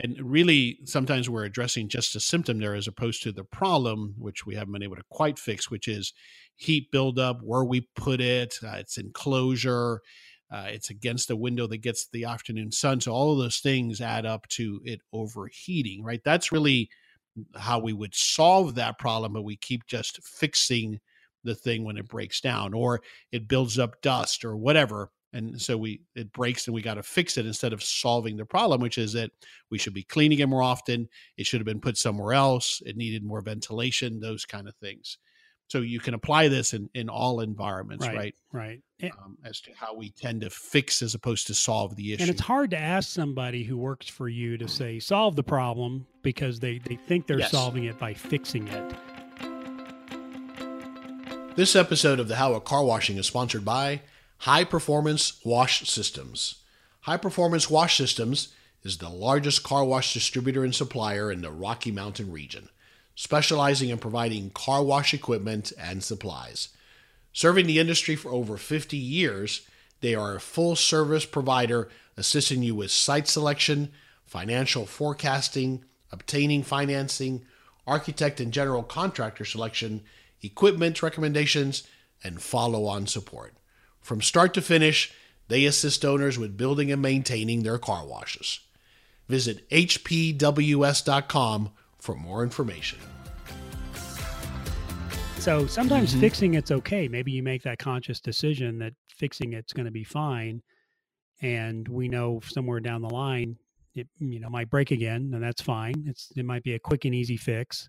and 0.00 0.16
really 0.20 0.78
sometimes 0.84 1.30
we're 1.30 1.44
addressing 1.44 1.88
just 1.88 2.16
a 2.16 2.20
symptom 2.20 2.58
there 2.58 2.74
as 2.74 2.86
opposed 2.88 3.22
to 3.24 3.32
the 3.32 3.44
problem, 3.44 4.14
which 4.18 4.46
we 4.46 4.54
haven't 4.54 4.72
been 4.72 4.82
able 4.82 4.96
to 4.96 5.04
quite 5.10 5.38
fix, 5.38 5.70
which 5.70 5.88
is 5.88 6.12
heat 6.56 6.90
buildup, 6.92 7.40
where 7.42 7.64
we 7.64 7.88
put 7.96 8.20
it, 8.20 8.54
uh, 8.64 8.76
its 8.76 8.98
enclosure. 8.98 10.00
Uh, 10.50 10.66
it's 10.68 10.90
against 10.90 11.30
a 11.30 11.36
window 11.36 11.66
that 11.66 11.78
gets 11.78 12.08
the 12.12 12.24
afternoon 12.24 12.72
sun. 12.72 13.00
So 13.00 13.12
all 13.12 13.32
of 13.32 13.38
those 13.38 13.58
things 13.58 14.00
add 14.00 14.26
up 14.26 14.48
to 14.50 14.80
it 14.84 15.00
overheating, 15.12 16.02
right? 16.04 16.22
That's 16.24 16.52
really 16.52 16.90
how 17.56 17.78
we 17.80 17.92
would 17.92 18.14
solve 18.14 18.74
that 18.76 18.98
problem, 18.98 19.32
but 19.34 19.42
we 19.42 19.56
keep 19.56 19.86
just 19.86 20.22
fixing 20.24 21.00
the 21.44 21.54
thing 21.54 21.84
when 21.84 21.96
it 21.96 22.08
breaks 22.08 22.40
down 22.40 22.74
or 22.74 23.00
it 23.32 23.48
builds 23.48 23.78
up 23.78 24.00
dust 24.02 24.44
or 24.44 24.56
whatever 24.56 25.10
and 25.34 25.60
so 25.60 25.76
we 25.76 26.00
it 26.14 26.32
breaks 26.32 26.66
and 26.66 26.74
we 26.74 26.80
got 26.82 26.94
to 26.94 27.02
fix 27.02 27.36
it 27.36 27.44
instead 27.46 27.72
of 27.72 27.82
solving 27.82 28.36
the 28.36 28.44
problem 28.46 28.80
which 28.80 28.96
is 28.98 29.12
that 29.12 29.30
we 29.70 29.78
should 29.78 29.92
be 29.94 30.02
cleaning 30.02 30.38
it 30.38 30.48
more 30.48 30.62
often 30.62 31.06
it 31.36 31.46
should 31.46 31.60
have 31.60 31.66
been 31.66 31.80
put 31.80 31.96
somewhere 31.98 32.32
else 32.32 32.80
it 32.86 32.96
needed 32.96 33.22
more 33.22 33.40
ventilation 33.42 34.18
those 34.20 34.44
kind 34.44 34.66
of 34.66 34.74
things 34.76 35.18
so 35.68 35.80
you 35.80 36.00
can 36.00 36.14
apply 36.14 36.48
this 36.48 36.72
in 36.72 36.88
in 36.94 37.08
all 37.10 37.40
environments 37.40 38.06
Right. 38.06 38.16
right, 38.16 38.34
Right. 38.52 38.80
And, 39.00 39.12
Um, 39.22 39.36
as 39.44 39.60
to 39.60 39.70
how 39.74 39.94
we 39.94 40.10
tend 40.10 40.40
to 40.40 40.50
fix 40.50 41.02
as 41.02 41.14
opposed 41.14 41.46
to 41.48 41.54
solve 41.54 41.94
the 41.94 42.14
issue 42.14 42.22
and 42.22 42.30
it's 42.30 42.40
hard 42.40 42.70
to 42.70 42.78
ask 42.78 43.10
somebody 43.10 43.62
who 43.64 43.76
works 43.76 44.08
for 44.08 44.28
you 44.30 44.56
to 44.56 44.66
say 44.66 44.98
solve 44.98 45.36
the 45.36 45.44
problem 45.44 46.06
because 46.22 46.58
they, 46.58 46.78
they 46.78 46.96
think 46.96 47.26
they're 47.26 47.38
Yes. 47.40 47.50
solving 47.50 47.84
it 47.84 47.98
by 47.98 48.14
fixing 48.14 48.66
it. 48.66 48.94
This 51.58 51.74
episode 51.74 52.20
of 52.20 52.28
the 52.28 52.36
How 52.36 52.52
of 52.54 52.62
Car 52.62 52.84
Washing 52.84 53.16
is 53.16 53.26
sponsored 53.26 53.64
by 53.64 54.02
High 54.36 54.62
Performance 54.62 55.40
Wash 55.44 55.90
Systems. 55.90 56.62
High 57.00 57.16
Performance 57.16 57.68
Wash 57.68 57.96
Systems 57.96 58.54
is 58.84 58.98
the 58.98 59.08
largest 59.08 59.64
car 59.64 59.84
wash 59.84 60.14
distributor 60.14 60.62
and 60.62 60.72
supplier 60.72 61.32
in 61.32 61.40
the 61.40 61.50
Rocky 61.50 61.90
Mountain 61.90 62.30
region, 62.30 62.68
specializing 63.16 63.88
in 63.88 63.98
providing 63.98 64.50
car 64.50 64.84
wash 64.84 65.12
equipment 65.12 65.72
and 65.76 66.04
supplies. 66.04 66.68
Serving 67.32 67.66
the 67.66 67.80
industry 67.80 68.14
for 68.14 68.30
over 68.30 68.56
50 68.56 68.96
years, 68.96 69.62
they 70.00 70.14
are 70.14 70.36
a 70.36 70.40
full 70.40 70.76
service 70.76 71.26
provider 71.26 71.88
assisting 72.16 72.62
you 72.62 72.76
with 72.76 72.92
site 72.92 73.26
selection, 73.26 73.90
financial 74.24 74.86
forecasting, 74.86 75.82
obtaining 76.12 76.62
financing, 76.62 77.44
architect 77.84 78.38
and 78.38 78.52
general 78.52 78.84
contractor 78.84 79.44
selection, 79.44 80.04
equipment 80.42 81.02
recommendations, 81.02 81.86
and 82.24 82.42
follow 82.42 82.86
on 82.86 83.06
support. 83.06 83.54
From 84.00 84.22
start 84.22 84.54
to 84.54 84.62
finish, 84.62 85.12
they 85.48 85.64
assist 85.64 86.04
owners 86.04 86.38
with 86.38 86.56
building 86.56 86.90
and 86.90 87.00
maintaining 87.00 87.62
their 87.62 87.78
car 87.78 88.06
washes. 88.06 88.60
Visit 89.28 89.68
hpws.com 89.70 91.70
for 91.98 92.14
more 92.14 92.42
information. 92.42 92.98
So 95.38 95.66
sometimes 95.66 96.14
Mhm. 96.14 96.20
fixing 96.20 96.54
it's 96.54 96.70
okay. 96.70 97.08
Maybe 97.08 97.32
you 97.32 97.42
make 97.42 97.62
that 97.62 97.78
conscious 97.78 98.20
decision 98.20 98.78
that 98.78 98.94
fixing 99.08 99.52
it's 99.52 99.72
going 99.72 99.86
to 99.86 99.92
be 99.92 100.04
fine. 100.04 100.62
And 101.40 101.86
we 101.86 102.08
know 102.08 102.40
somewhere 102.44 102.80
down 102.80 103.02
the 103.02 103.08
line, 103.08 103.56
it 103.94 104.08
you 104.18 104.40
know 104.40 104.50
might 104.50 104.70
break 104.70 104.90
again, 104.90 105.30
and 105.32 105.42
that's 105.42 105.62
fine. 105.62 106.04
It's 106.06 106.32
it 106.36 106.44
might 106.44 106.64
be 106.64 106.74
a 106.74 106.80
quick 106.80 107.04
and 107.04 107.14
easy 107.14 107.36
fix, 107.36 107.88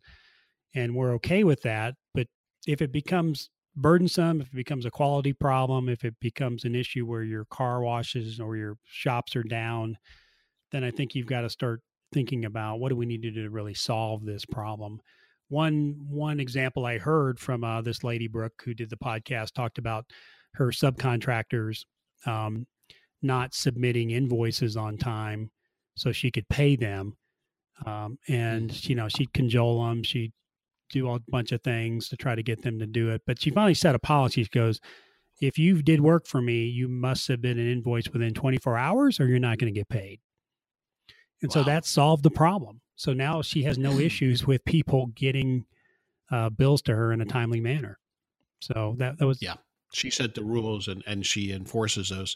and 0.75 0.95
we're 0.95 1.13
okay 1.15 1.43
with 1.43 1.61
that. 1.63 1.95
But 2.13 2.27
if 2.67 2.81
it 2.81 2.91
becomes 2.91 3.49
burdensome, 3.75 4.41
if 4.41 4.47
it 4.47 4.55
becomes 4.55 4.85
a 4.85 4.91
quality 4.91 5.33
problem, 5.33 5.89
if 5.89 6.03
it 6.03 6.15
becomes 6.19 6.65
an 6.65 6.75
issue 6.75 7.05
where 7.05 7.23
your 7.23 7.45
car 7.45 7.81
washes 7.81 8.39
or 8.39 8.55
your 8.55 8.77
shops 8.85 9.35
are 9.35 9.43
down, 9.43 9.97
then 10.71 10.83
I 10.83 10.91
think 10.91 11.15
you've 11.15 11.27
got 11.27 11.41
to 11.41 11.49
start 11.49 11.81
thinking 12.11 12.45
about 12.45 12.79
what 12.79 12.89
do 12.89 12.95
we 12.95 13.05
need 13.05 13.21
to 13.21 13.31
do 13.31 13.43
to 13.43 13.49
really 13.49 13.73
solve 13.73 14.25
this 14.25 14.45
problem. 14.45 14.99
One 15.49 15.95
one 16.07 16.39
example 16.39 16.85
I 16.85 16.97
heard 16.97 17.39
from 17.39 17.63
uh, 17.63 17.81
this 17.81 18.03
lady 18.03 18.27
Brooke 18.27 18.61
who 18.63 18.73
did 18.73 18.89
the 18.89 18.97
podcast 18.97 19.53
talked 19.53 19.77
about 19.77 20.05
her 20.55 20.67
subcontractors 20.67 21.85
um, 22.25 22.67
not 23.21 23.53
submitting 23.53 24.11
invoices 24.11 24.77
on 24.77 24.97
time 24.97 25.51
so 25.95 26.11
she 26.11 26.31
could 26.31 26.47
pay 26.49 26.75
them. 26.75 27.15
Um, 27.85 28.17
and 28.27 28.69
mm. 28.69 28.89
you 28.89 28.95
know 28.95 29.07
she'd 29.07 29.33
cajole 29.33 29.85
them, 29.85 30.03
she'd 30.03 30.33
do 30.89 31.09
a 31.11 31.19
bunch 31.27 31.51
of 31.51 31.61
things 31.61 32.09
to 32.09 32.17
try 32.17 32.35
to 32.35 32.43
get 32.43 32.61
them 32.61 32.79
to 32.79 32.85
do 32.85 33.09
it. 33.09 33.21
But 33.25 33.41
she 33.41 33.49
finally 33.49 33.73
set 33.73 33.95
a 33.95 33.99
policy. 33.99 34.43
She 34.43 34.49
goes, 34.49 34.79
"If 35.41 35.57
you 35.57 35.81
did 35.81 36.01
work 36.01 36.27
for 36.27 36.41
me, 36.41 36.65
you 36.65 36.87
must 36.87 37.25
submit 37.25 37.57
an 37.57 37.69
invoice 37.69 38.09
within 38.09 38.33
24 38.33 38.77
hours, 38.77 39.19
or 39.19 39.27
you're 39.27 39.39
not 39.39 39.57
going 39.57 39.73
to 39.73 39.79
get 39.79 39.89
paid." 39.89 40.19
And 41.41 41.49
wow. 41.49 41.53
so 41.53 41.63
that 41.63 41.85
solved 41.85 42.23
the 42.23 42.31
problem. 42.31 42.81
So 42.95 43.13
now 43.13 43.41
she 43.41 43.63
has 43.63 43.77
no 43.77 43.97
issues 43.97 44.45
with 44.45 44.65
people 44.65 45.07
getting 45.15 45.65
uh, 46.31 46.49
bills 46.49 46.81
to 46.83 46.95
her 46.95 47.13
in 47.13 47.21
a 47.21 47.25
timely 47.25 47.61
manner. 47.61 47.97
So 48.59 48.95
that 48.97 49.17
that 49.19 49.25
was 49.25 49.41
yeah. 49.41 49.55
She 49.93 50.09
set 50.09 50.35
the 50.35 50.43
rules 50.43 50.87
and 50.87 51.03
and 51.07 51.25
she 51.25 51.51
enforces 51.51 52.09
those. 52.09 52.35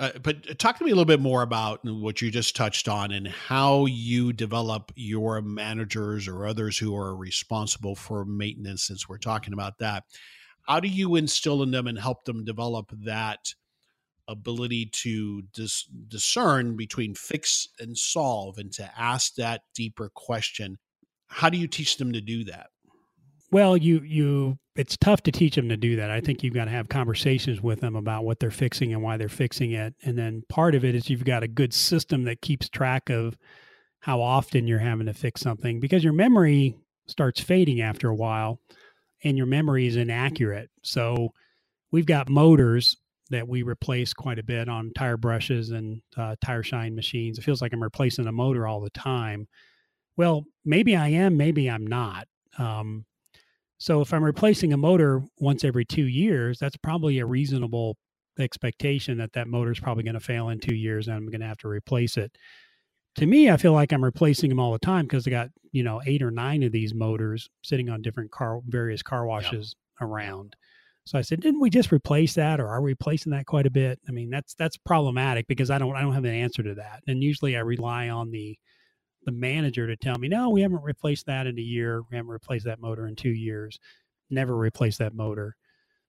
Uh, 0.00 0.10
but 0.22 0.58
talk 0.60 0.78
to 0.78 0.84
me 0.84 0.92
a 0.92 0.94
little 0.94 1.04
bit 1.04 1.20
more 1.20 1.42
about 1.42 1.80
what 1.84 2.22
you 2.22 2.30
just 2.30 2.54
touched 2.54 2.88
on 2.88 3.10
and 3.10 3.26
how 3.26 3.84
you 3.86 4.32
develop 4.32 4.92
your 4.94 5.42
managers 5.42 6.28
or 6.28 6.46
others 6.46 6.78
who 6.78 6.96
are 6.96 7.16
responsible 7.16 7.96
for 7.96 8.24
maintenance. 8.24 8.84
Since 8.84 9.08
we're 9.08 9.18
talking 9.18 9.52
about 9.52 9.78
that, 9.78 10.04
how 10.68 10.78
do 10.78 10.86
you 10.86 11.16
instill 11.16 11.62
in 11.64 11.72
them 11.72 11.88
and 11.88 11.98
help 11.98 12.24
them 12.26 12.44
develop 12.44 12.92
that 13.04 13.54
ability 14.28 14.86
to 14.86 15.42
dis- 15.52 15.88
discern 16.06 16.76
between 16.76 17.14
fix 17.14 17.68
and 17.80 17.98
solve 17.98 18.58
and 18.58 18.72
to 18.74 18.88
ask 18.96 19.34
that 19.34 19.62
deeper 19.74 20.10
question? 20.14 20.78
How 21.26 21.50
do 21.50 21.58
you 21.58 21.66
teach 21.66 21.96
them 21.96 22.12
to 22.12 22.20
do 22.20 22.44
that? 22.44 22.68
Well, 23.50 23.76
you 23.76 24.00
you 24.00 24.58
it's 24.76 24.96
tough 24.96 25.22
to 25.22 25.32
teach 25.32 25.56
them 25.56 25.68
to 25.70 25.76
do 25.76 25.96
that. 25.96 26.10
I 26.10 26.20
think 26.20 26.42
you've 26.42 26.54
got 26.54 26.66
to 26.66 26.70
have 26.70 26.88
conversations 26.88 27.60
with 27.60 27.80
them 27.80 27.96
about 27.96 28.24
what 28.24 28.38
they're 28.38 28.50
fixing 28.50 28.92
and 28.92 29.02
why 29.02 29.16
they're 29.16 29.28
fixing 29.28 29.72
it. 29.72 29.94
And 30.04 30.16
then 30.16 30.44
part 30.48 30.76
of 30.76 30.84
it 30.84 30.94
is 30.94 31.10
you've 31.10 31.24
got 31.24 31.42
a 31.42 31.48
good 31.48 31.74
system 31.74 32.24
that 32.24 32.42
keeps 32.42 32.68
track 32.68 33.10
of 33.10 33.36
how 34.00 34.20
often 34.20 34.68
you're 34.68 34.78
having 34.78 35.06
to 35.06 35.14
fix 35.14 35.40
something 35.40 35.80
because 35.80 36.04
your 36.04 36.12
memory 36.12 36.76
starts 37.08 37.40
fading 37.40 37.80
after 37.80 38.08
a 38.08 38.14
while 38.14 38.60
and 39.24 39.36
your 39.36 39.46
memory 39.46 39.88
is 39.88 39.96
inaccurate. 39.96 40.70
So 40.84 41.32
we've 41.90 42.06
got 42.06 42.28
motors 42.28 42.96
that 43.30 43.48
we 43.48 43.62
replace 43.62 44.14
quite 44.14 44.38
a 44.38 44.44
bit 44.44 44.68
on 44.68 44.92
tire 44.94 45.16
brushes 45.16 45.70
and 45.70 46.00
uh, 46.16 46.36
tire 46.40 46.62
shine 46.62 46.94
machines. 46.94 47.38
It 47.38 47.42
feels 47.42 47.60
like 47.60 47.72
I'm 47.72 47.82
replacing 47.82 48.28
a 48.28 48.32
motor 48.32 48.66
all 48.66 48.80
the 48.80 48.90
time. 48.90 49.48
Well, 50.16 50.44
maybe 50.64 50.94
I 50.94 51.08
am, 51.08 51.36
maybe 51.36 51.68
I'm 51.68 51.86
not. 51.86 52.28
Um, 52.58 53.04
so 53.78 54.00
if 54.00 54.12
I'm 54.12 54.24
replacing 54.24 54.72
a 54.72 54.76
motor 54.76 55.22
once 55.38 55.64
every 55.64 55.84
two 55.84 56.06
years, 56.06 56.58
that's 56.58 56.76
probably 56.76 57.20
a 57.20 57.26
reasonable 57.26 57.96
expectation 58.38 59.18
that 59.18 59.32
that 59.32 59.48
motor 59.48 59.70
is 59.70 59.80
probably 59.80 60.02
going 60.02 60.14
to 60.14 60.20
fail 60.20 60.48
in 60.48 60.58
two 60.58 60.74
years 60.74 61.06
and 61.06 61.16
I'm 61.16 61.26
going 61.26 61.40
to 61.40 61.46
have 61.46 61.58
to 61.58 61.68
replace 61.68 62.16
it. 62.16 62.36
To 63.16 63.26
me, 63.26 63.50
I 63.50 63.56
feel 63.56 63.72
like 63.72 63.92
I'm 63.92 64.04
replacing 64.04 64.48
them 64.48 64.60
all 64.60 64.72
the 64.72 64.78
time 64.78 65.04
because 65.06 65.26
I 65.26 65.30
got, 65.30 65.48
you 65.72 65.82
know, 65.82 66.00
eight 66.06 66.22
or 66.22 66.30
nine 66.30 66.62
of 66.62 66.72
these 66.72 66.94
motors 66.94 67.48
sitting 67.62 67.88
on 67.88 68.02
different 68.02 68.30
car, 68.30 68.60
various 68.66 69.02
car 69.02 69.26
washes 69.26 69.74
yeah. 70.00 70.06
around. 70.06 70.54
So 71.04 71.18
I 71.18 71.22
said, 71.22 71.40
didn't 71.40 71.60
we 71.60 71.70
just 71.70 71.90
replace 71.90 72.34
that 72.34 72.60
or 72.60 72.68
are 72.68 72.82
we 72.82 72.90
replacing 72.90 73.32
that 73.32 73.46
quite 73.46 73.66
a 73.66 73.70
bit? 73.70 73.98
I 74.08 74.12
mean, 74.12 74.28
that's, 74.28 74.54
that's 74.54 74.76
problematic 74.76 75.46
because 75.46 75.70
I 75.70 75.78
don't, 75.78 75.96
I 75.96 76.02
don't 76.02 76.12
have 76.12 76.24
an 76.24 76.34
answer 76.34 76.62
to 76.62 76.74
that. 76.74 77.02
And 77.06 77.22
usually 77.22 77.56
I 77.56 77.60
rely 77.60 78.08
on 78.08 78.30
the, 78.30 78.58
the 79.24 79.32
manager 79.32 79.86
to 79.86 79.96
tell 79.96 80.18
me, 80.18 80.28
no, 80.28 80.50
we 80.50 80.62
haven't 80.62 80.82
replaced 80.82 81.26
that 81.26 81.46
in 81.46 81.58
a 81.58 81.62
year. 81.62 82.02
We 82.10 82.16
haven't 82.16 82.30
replaced 82.30 82.64
that 82.66 82.80
motor 82.80 83.06
in 83.06 83.16
two 83.16 83.30
years. 83.30 83.78
Never 84.30 84.56
replaced 84.56 84.98
that 84.98 85.14
motor. 85.14 85.56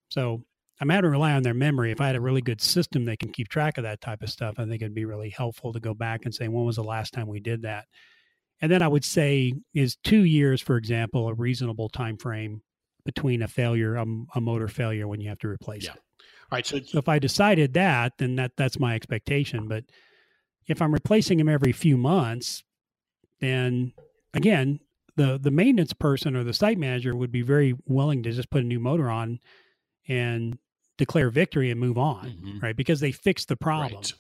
So 0.10 0.44
I'm 0.82 0.90
having 0.90 1.04
to 1.04 1.10
rely 1.10 1.34
on 1.34 1.44
their 1.44 1.54
memory. 1.54 1.92
If 1.92 2.00
I 2.00 2.08
had 2.08 2.16
a 2.16 2.22
really 2.22 2.42
good 2.42 2.62
system 2.62 3.06
that 3.06 3.20
can 3.20 3.32
keep 3.32 3.50
track 3.50 3.78
of 3.78 3.84
that 3.84 4.02
type 4.02 4.22
of 4.22 4.30
stuff, 4.30 4.56
I 4.58 4.66
think 4.66 4.82
it'd 4.82 4.94
be 4.94 5.06
really 5.06 5.30
helpful 5.30 5.74
to 5.74 5.80
go 5.80 5.94
back 5.94 6.26
and 6.26 6.34
say, 6.34 6.48
when 6.48 6.66
was 6.66 6.78
the 6.78 6.84
last 6.84 7.14
time 7.14 7.28
we 7.28 7.40
did 7.40 7.64
that? 7.64 7.86
And 8.62 8.72
then 8.72 8.82
I 8.82 8.88
would 8.88 9.06
say, 9.06 9.54
is 9.74 9.98
two 10.04 10.24
years, 10.24 10.62
for 10.62 10.78
example, 10.78 11.28
a 11.28 11.34
reasonable 11.34 11.90
time 11.90 12.18
frame 12.18 12.62
between 13.06 13.42
a 13.42 13.48
failure, 13.48 13.96
a, 13.96 14.06
a 14.36 14.42
motor 14.42 14.68
failure, 14.68 15.08
when 15.08 15.22
you 15.22 15.30
have 15.30 15.40
to 15.40 15.48
replace 15.48 15.86
yeah. 15.86 15.94
it? 15.94 16.02
All 16.52 16.58
right. 16.58 16.66
So, 16.66 16.80
so 16.80 16.98
if 16.98 17.08
I 17.08 17.20
decided 17.20 17.74
that, 17.74 18.14
then 18.18 18.36
that 18.36 18.52
that's 18.58 18.80
my 18.80 18.96
expectation. 18.96 19.68
But 19.68 19.86
if 20.68 20.82
I'm 20.82 20.94
replacing 20.94 21.38
them 21.38 21.50
every 21.50 21.72
few 21.72 21.96
months, 21.98 22.64
then 23.40 23.94
again, 24.34 24.80
the 25.16 25.38
the 25.38 25.52
maintenance 25.52 25.94
person 25.94 26.36
or 26.36 26.44
the 26.44 26.54
site 26.54 26.78
manager 26.78 27.16
would 27.16 27.32
be 27.32 27.42
very 27.42 27.76
willing 27.86 28.24
to 28.24 28.32
just 28.32 28.50
put 28.50 28.64
a 28.64 28.66
new 28.66 28.80
motor 28.80 29.10
on 29.10 29.40
and 30.08 30.58
declare 30.98 31.30
victory 31.30 31.72
and 31.72 31.80
move 31.80 31.98
on, 31.98 32.30
mm-hmm. 32.30 32.60
right? 32.60 32.76
Because 32.76 33.00
they 33.00 33.12
fixed 33.12 33.48
the 33.48 33.56
problem. 33.56 34.02
Right. 34.02 34.14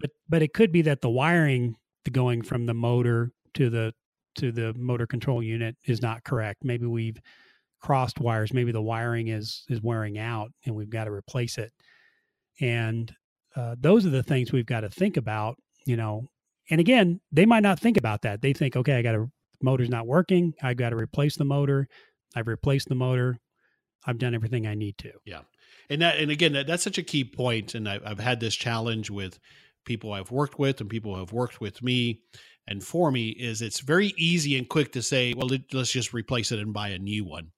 But 0.00 0.10
but 0.28 0.42
it 0.42 0.52
could 0.52 0.72
be 0.72 0.82
that 0.82 1.00
the 1.00 1.10
wiring 1.10 1.76
going 2.10 2.42
from 2.42 2.66
the 2.66 2.74
motor 2.74 3.32
to 3.54 3.70
the 3.70 3.94
to 4.36 4.52
the 4.52 4.74
motor 4.74 5.06
control 5.06 5.42
unit 5.42 5.76
is 5.84 6.02
not 6.02 6.24
correct. 6.24 6.64
Maybe 6.64 6.86
we've 6.86 7.18
crossed 7.80 8.18
wires. 8.18 8.52
Maybe 8.52 8.72
the 8.72 8.82
wiring 8.82 9.28
is 9.28 9.64
is 9.68 9.80
wearing 9.80 10.18
out 10.18 10.50
and 10.64 10.74
we've 10.74 10.90
got 10.90 11.04
to 11.04 11.12
replace 11.12 11.58
it. 11.58 11.72
And 12.60 13.14
uh, 13.56 13.76
those 13.78 14.04
are 14.04 14.10
the 14.10 14.22
things 14.22 14.52
we've 14.52 14.66
got 14.66 14.80
to 14.80 14.90
think 14.90 15.16
about. 15.16 15.56
You 15.86 15.96
know, 15.96 16.28
and 16.70 16.80
again, 16.80 17.20
they 17.32 17.46
might 17.46 17.62
not 17.62 17.78
think 17.78 17.96
about 17.96 18.22
that. 18.22 18.42
They 18.42 18.52
think, 18.52 18.76
okay, 18.76 18.94
I 18.94 19.02
got 19.02 19.14
a 19.14 19.26
motor's 19.62 19.88
not 19.88 20.06
working. 20.06 20.54
I 20.62 20.74
got 20.74 20.90
to 20.90 20.96
replace 20.96 21.36
the 21.36 21.44
motor. 21.44 21.88
I've 22.34 22.48
replaced 22.48 22.88
the 22.88 22.94
motor. 22.94 23.38
I've 24.06 24.18
done 24.18 24.34
everything 24.34 24.66
I 24.66 24.74
need 24.74 24.98
to. 24.98 25.12
Yeah. 25.24 25.40
And 25.90 26.02
that, 26.02 26.18
and 26.18 26.30
again, 26.30 26.52
that, 26.54 26.66
that's 26.66 26.82
such 26.82 26.98
a 26.98 27.02
key 27.02 27.24
point. 27.24 27.74
And 27.74 27.88
I, 27.88 28.00
I've 28.04 28.20
had 28.20 28.40
this 28.40 28.54
challenge 28.54 29.10
with 29.10 29.38
people 29.84 30.12
I've 30.12 30.30
worked 30.30 30.58
with 30.58 30.80
and 30.80 30.88
people 30.88 31.14
who 31.14 31.20
have 31.20 31.32
worked 31.32 31.60
with 31.60 31.82
me 31.82 32.20
and 32.66 32.82
for 32.82 33.10
me 33.10 33.28
is 33.28 33.60
it's 33.60 33.80
very 33.80 34.14
easy 34.16 34.56
and 34.56 34.68
quick 34.68 34.92
to 34.92 35.02
say, 35.02 35.34
well, 35.34 35.50
let's 35.72 35.92
just 35.92 36.14
replace 36.14 36.52
it 36.52 36.58
and 36.58 36.72
buy 36.72 36.88
a 36.88 36.98
new 36.98 37.24
one. 37.24 37.50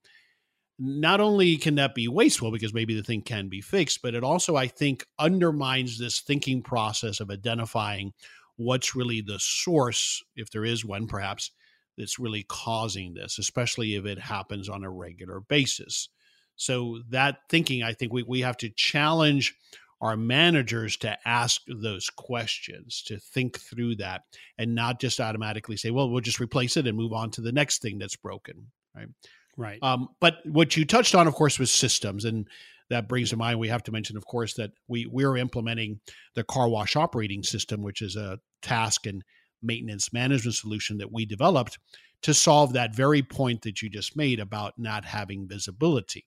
Not 0.78 1.20
only 1.20 1.56
can 1.56 1.76
that 1.76 1.94
be 1.94 2.08
wasteful 2.08 2.50
because 2.50 2.74
maybe 2.74 2.94
the 2.94 3.02
thing 3.02 3.22
can 3.22 3.48
be 3.48 3.60
fixed, 3.60 4.02
but 4.02 4.14
it 4.14 4.24
also, 4.24 4.56
I 4.56 4.66
think, 4.66 5.06
undermines 5.18 5.98
this 5.98 6.20
thinking 6.20 6.62
process 6.62 7.20
of 7.20 7.30
identifying 7.30 8.12
what's 8.56 8.94
really 8.94 9.20
the 9.20 9.38
source, 9.38 10.22
if 10.34 10.50
there 10.50 10.64
is 10.64 10.84
one 10.84 11.06
perhaps, 11.06 11.50
that's 11.96 12.18
really 12.18 12.44
causing 12.48 13.14
this, 13.14 13.38
especially 13.38 13.94
if 13.94 14.04
it 14.04 14.18
happens 14.18 14.68
on 14.68 14.84
a 14.84 14.90
regular 14.90 15.40
basis. 15.40 16.08
So, 16.56 17.00
that 17.10 17.38
thinking, 17.50 17.82
I 17.82 17.92
think 17.92 18.12
we, 18.12 18.22
we 18.22 18.40
have 18.40 18.56
to 18.58 18.70
challenge 18.70 19.54
our 20.00 20.16
managers 20.16 20.96
to 20.98 21.16
ask 21.26 21.62
those 21.68 22.10
questions, 22.10 23.02
to 23.06 23.18
think 23.18 23.58
through 23.58 23.96
that, 23.96 24.22
and 24.58 24.74
not 24.74 25.00
just 25.00 25.20
automatically 25.20 25.76
say, 25.76 25.90
well, 25.90 26.10
we'll 26.10 26.20
just 26.20 26.40
replace 26.40 26.76
it 26.76 26.86
and 26.86 26.96
move 26.96 27.12
on 27.12 27.30
to 27.30 27.40
the 27.40 27.52
next 27.52 27.80
thing 27.80 27.98
that's 27.98 28.16
broken. 28.16 28.70
Right. 28.94 29.08
Right. 29.56 29.78
Um, 29.82 30.08
but 30.20 30.38
what 30.44 30.76
you 30.76 30.84
touched 30.84 31.14
on, 31.14 31.26
of 31.26 31.34
course, 31.34 31.58
was 31.58 31.70
systems. 31.70 32.26
And 32.26 32.46
that 32.90 33.08
brings 33.08 33.30
to 33.30 33.36
mind 33.36 33.58
we 33.58 33.68
have 33.68 33.82
to 33.84 33.92
mention, 33.92 34.16
of 34.16 34.26
course, 34.26 34.54
that 34.54 34.70
we 34.88 35.06
we're 35.06 35.36
implementing 35.36 36.00
the 36.34 36.44
car 36.44 36.68
wash 36.68 36.96
operating 36.96 37.42
system, 37.42 37.82
which 37.82 38.02
is 38.02 38.16
a 38.16 38.38
task 38.62 39.06
and 39.06 39.22
maintenance 39.62 40.12
management 40.12 40.54
solution 40.54 40.98
that 40.98 41.12
we 41.12 41.26
developed 41.26 41.78
to 42.22 42.34
solve 42.34 42.72
that 42.72 42.94
very 42.94 43.22
point 43.22 43.62
that 43.62 43.82
you 43.82 43.90
just 43.90 44.16
made 44.16 44.40
about 44.40 44.74
not 44.78 45.04
having 45.04 45.48
visibility. 45.48 46.24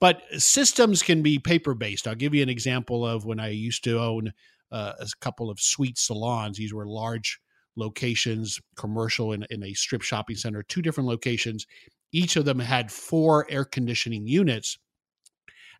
But 0.00 0.22
systems 0.36 1.02
can 1.02 1.22
be 1.22 1.38
paper 1.38 1.74
based. 1.74 2.06
I'll 2.06 2.14
give 2.14 2.34
you 2.34 2.42
an 2.42 2.48
example 2.48 3.06
of 3.06 3.24
when 3.24 3.40
I 3.40 3.48
used 3.48 3.82
to 3.84 3.98
own 3.98 4.32
uh, 4.70 4.92
a 4.98 5.06
couple 5.20 5.48
of 5.48 5.60
suite 5.60 5.98
salons. 5.98 6.58
These 6.58 6.74
were 6.74 6.86
large 6.86 7.40
locations, 7.76 8.60
commercial 8.76 9.32
in, 9.32 9.46
in 9.50 9.62
a 9.62 9.72
strip 9.74 10.02
shopping 10.02 10.36
center, 10.36 10.62
two 10.62 10.82
different 10.82 11.08
locations. 11.08 11.66
Each 12.12 12.36
of 12.36 12.44
them 12.44 12.58
had 12.58 12.92
four 12.92 13.46
air 13.50 13.64
conditioning 13.64 14.26
units 14.26 14.78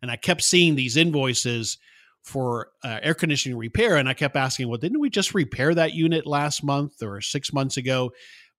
and 0.01 0.11
I 0.11 0.15
kept 0.15 0.43
seeing 0.43 0.75
these 0.75 0.97
invoices 0.97 1.77
for 2.23 2.69
uh, 2.83 2.99
air 3.01 3.13
conditioning 3.13 3.57
repair. 3.57 3.95
And 3.95 4.09
I 4.09 4.13
kept 4.13 4.35
asking, 4.35 4.67
well, 4.67 4.77
didn't 4.77 4.99
we 4.99 5.09
just 5.09 5.33
repair 5.33 5.73
that 5.73 5.93
unit 5.93 6.27
last 6.27 6.63
month 6.63 7.01
or 7.01 7.21
six 7.21 7.53
months 7.53 7.77
ago? 7.77 8.11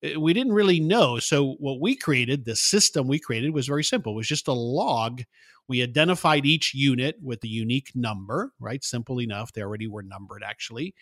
Uh, 0.03 0.19
we 0.19 0.33
didn't 0.33 0.55
really 0.55 0.81
know. 0.81 1.19
So 1.19 1.57
what 1.59 1.81
we 1.81 1.95
created, 1.95 2.45
the 2.45 2.57
system 2.57 3.07
we 3.07 3.19
created 3.19 3.53
was 3.53 3.67
very 3.67 3.85
simple. 3.85 4.15
It 4.15 4.17
was 4.17 4.29
just 4.29 4.49
a 4.49 4.53
log. 4.53 5.23
We 5.69 5.83
identified 5.83 6.47
each 6.47 6.73
unit 6.75 7.17
with 7.23 7.45
a 7.45 7.49
unique 7.49 7.91
number, 7.95 8.53
right? 8.59 8.83
Simple 8.83 9.21
enough. 9.21 9.53
They 9.53 9.63
already 9.63 9.87
were 9.87 10.03
numbered 10.03 10.43
actually. 10.43 10.95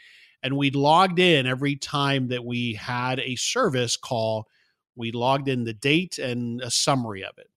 And 0.42 0.56
we 0.56 0.70
logged 0.70 1.18
in 1.18 1.46
every 1.46 1.76
time 1.76 2.28
that 2.28 2.44
we 2.44 2.74
had 2.74 3.20
a 3.20 3.36
service 3.36 3.96
call. 3.96 4.48
We 4.96 5.12
logged 5.12 5.48
in 5.48 5.64
the 5.64 5.72
date 5.72 6.18
and 6.18 6.60
a 6.62 6.70
summary 6.70 7.22
of 7.22 7.38
it. 7.38 7.48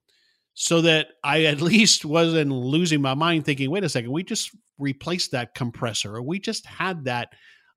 So 0.62 0.82
that 0.82 1.12
I 1.24 1.46
at 1.46 1.62
least 1.72 2.04
wasn't 2.04 2.52
losing 2.52 3.02
my 3.02 3.14
mind 3.14 3.46
thinking, 3.46 3.72
wait 3.72 3.86
a 3.86 3.90
second, 3.90 4.12
we 4.12 4.24
just 4.24 4.52
replaced 4.78 5.32
that 5.32 5.56
compressor 5.56 6.18
or 6.18 6.22
we 6.22 6.38
just 6.38 6.66
had 6.66 7.06
that 7.06 7.30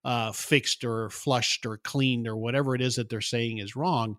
uh, 0.04 0.32
fixed 0.32 0.82
or 0.82 1.08
flushed 1.08 1.64
or 1.64 1.76
cleaned 1.78 2.26
or 2.26 2.36
whatever 2.36 2.74
it 2.74 2.80
is 2.80 2.96
that 2.96 3.08
they're 3.08 3.20
saying 3.20 3.58
is 3.58 3.76
wrong. 3.76 4.16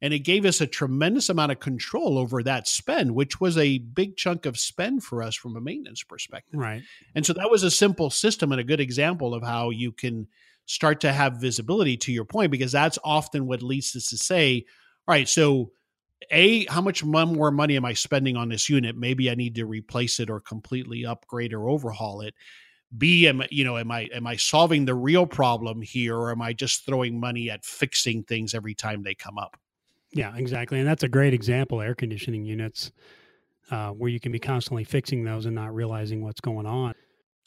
And 0.00 0.14
it 0.14 0.20
gave 0.20 0.46
us 0.46 0.62
a 0.62 0.66
tremendous 0.66 1.28
amount 1.28 1.52
of 1.52 1.60
control 1.60 2.16
over 2.16 2.42
that 2.44 2.66
spend, 2.66 3.14
which 3.14 3.42
was 3.42 3.58
a 3.58 3.76
big 3.76 4.16
chunk 4.16 4.46
of 4.46 4.58
spend 4.58 5.04
for 5.04 5.22
us 5.22 5.34
from 5.34 5.56
a 5.56 5.60
maintenance 5.60 6.02
perspective. 6.02 6.58
Right. 6.58 6.82
And 7.14 7.26
so 7.26 7.34
that 7.34 7.50
was 7.50 7.62
a 7.62 7.70
simple 7.70 8.08
system 8.08 8.52
and 8.52 8.60
a 8.60 8.64
good 8.64 8.80
example 8.80 9.34
of 9.34 9.42
how 9.42 9.68
you 9.68 9.92
can 9.92 10.28
start 10.64 11.00
to 11.00 11.12
have 11.12 11.42
visibility 11.42 11.98
to 11.98 12.12
your 12.12 12.24
point, 12.24 12.52
because 12.52 12.72
that's 12.72 12.98
often 13.04 13.46
what 13.46 13.62
leads 13.62 13.94
us 13.96 14.06
to 14.06 14.16
say, 14.16 14.64
all 15.06 15.12
right, 15.12 15.28
so 15.28 15.72
a 16.30 16.66
how 16.66 16.80
much 16.80 17.04
more 17.04 17.50
money 17.50 17.76
am 17.76 17.84
i 17.84 17.92
spending 17.92 18.36
on 18.36 18.48
this 18.48 18.68
unit 18.68 18.96
maybe 18.96 19.30
i 19.30 19.34
need 19.34 19.54
to 19.54 19.66
replace 19.66 20.20
it 20.20 20.30
or 20.30 20.40
completely 20.40 21.06
upgrade 21.06 21.52
or 21.52 21.68
overhaul 21.68 22.20
it 22.20 22.34
b 22.96 23.28
am 23.28 23.42
you 23.50 23.64
know 23.64 23.78
am 23.78 23.90
i 23.90 24.08
am 24.14 24.26
i 24.26 24.34
solving 24.34 24.84
the 24.84 24.94
real 24.94 25.26
problem 25.26 25.80
here 25.80 26.16
or 26.16 26.30
am 26.30 26.42
i 26.42 26.52
just 26.52 26.84
throwing 26.84 27.18
money 27.18 27.50
at 27.50 27.64
fixing 27.64 28.22
things 28.24 28.54
every 28.54 28.74
time 28.74 29.02
they 29.02 29.14
come 29.14 29.38
up 29.38 29.56
yeah 30.12 30.34
exactly 30.36 30.78
and 30.78 30.88
that's 30.88 31.04
a 31.04 31.08
great 31.08 31.34
example 31.34 31.80
air 31.80 31.94
conditioning 31.94 32.44
units 32.44 32.90
uh, 33.70 33.90
where 33.90 34.08
you 34.08 34.18
can 34.18 34.32
be 34.32 34.38
constantly 34.38 34.82
fixing 34.82 35.24
those 35.24 35.44
and 35.44 35.54
not 35.54 35.74
realizing 35.74 36.22
what's 36.22 36.40
going 36.40 36.66
on 36.66 36.94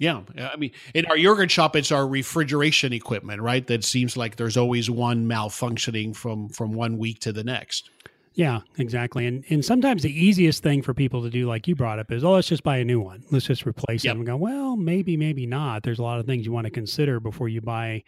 yeah, 0.01 0.21
I 0.51 0.55
mean, 0.55 0.71
in 0.95 1.05
our 1.05 1.15
yogurt 1.15 1.51
shop, 1.51 1.75
it's 1.75 1.91
our 1.91 2.07
refrigeration 2.07 2.91
equipment, 2.91 3.39
right? 3.39 3.67
That 3.67 3.83
seems 3.83 4.17
like 4.17 4.35
there's 4.35 4.57
always 4.57 4.89
one 4.89 5.27
malfunctioning 5.27 6.15
from 6.15 6.49
from 6.49 6.73
one 6.73 6.97
week 6.97 7.19
to 7.19 7.31
the 7.31 7.43
next. 7.43 7.91
Yeah, 8.33 8.61
exactly. 8.77 9.25
And 9.27 9.43
and 9.49 9.63
sometimes 9.63 10.03
the 10.03 10.25
easiest 10.25 10.63
thing 10.63 10.81
for 10.81 10.93
people 10.93 11.21
to 11.23 11.29
do, 11.29 11.47
like 11.47 11.67
you 11.67 11.75
brought 11.75 11.99
up, 11.99 12.11
is 12.11 12.23
oh, 12.23 12.31
let's 12.31 12.47
just 12.47 12.63
buy 12.63 12.77
a 12.77 12.85
new 12.85 13.01
one. 13.01 13.23
Let's 13.29 13.45
just 13.45 13.65
replace 13.65 14.03
yep. 14.03 14.15
it. 14.15 14.19
And 14.19 14.25
go, 14.25 14.37
well, 14.37 14.77
maybe, 14.77 15.17
maybe 15.17 15.45
not. 15.45 15.83
There's 15.83 15.99
a 15.99 16.03
lot 16.03 16.19
of 16.19 16.25
things 16.25 16.45
you 16.45 16.51
want 16.51 16.65
to 16.65 16.71
consider 16.71 17.19
before 17.19 17.49
you 17.49 17.61
buy 17.61 18.03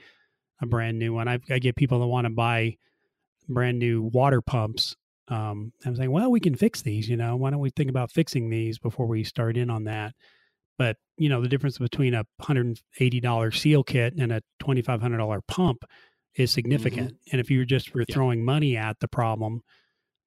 a 0.61 0.65
brand 0.65 0.97
new 0.97 1.13
one. 1.13 1.27
I've, 1.27 1.43
I 1.49 1.59
get 1.59 1.75
people 1.75 1.99
that 1.99 2.07
want 2.07 2.25
to 2.25 2.29
buy 2.29 2.77
brand 3.49 3.79
new 3.79 4.03
water 4.13 4.41
pumps. 4.41 4.95
Um, 5.27 5.73
I'm 5.85 5.95
saying, 5.95 6.11
well, 6.11 6.31
we 6.31 6.39
can 6.39 6.55
fix 6.55 6.81
these. 6.81 7.09
You 7.09 7.17
know, 7.17 7.35
why 7.35 7.49
don't 7.49 7.59
we 7.59 7.69
think 7.71 7.89
about 7.89 8.11
fixing 8.11 8.49
these 8.49 8.79
before 8.79 9.07
we 9.07 9.25
start 9.25 9.57
in 9.57 9.69
on 9.69 9.83
that? 9.85 10.13
But 10.77 10.95
you 11.17 11.27
know, 11.27 11.41
the 11.41 11.49
difference 11.49 11.77
between 11.77 12.13
a 12.13 12.25
$180 12.41 13.59
seal 13.59 13.83
kit 13.83 14.13
and 14.17 14.31
a 14.31 14.41
$2,500 14.61 15.41
pump 15.47 15.83
is 16.35 16.51
significant. 16.51 17.09
Mm-hmm. 17.09 17.29
And 17.33 17.41
if 17.41 17.51
you're 17.51 17.65
just 17.65 17.93
were 17.93 18.05
throwing 18.05 18.43
money 18.43 18.77
at 18.77 18.99
the 19.01 19.07
problem 19.09 19.61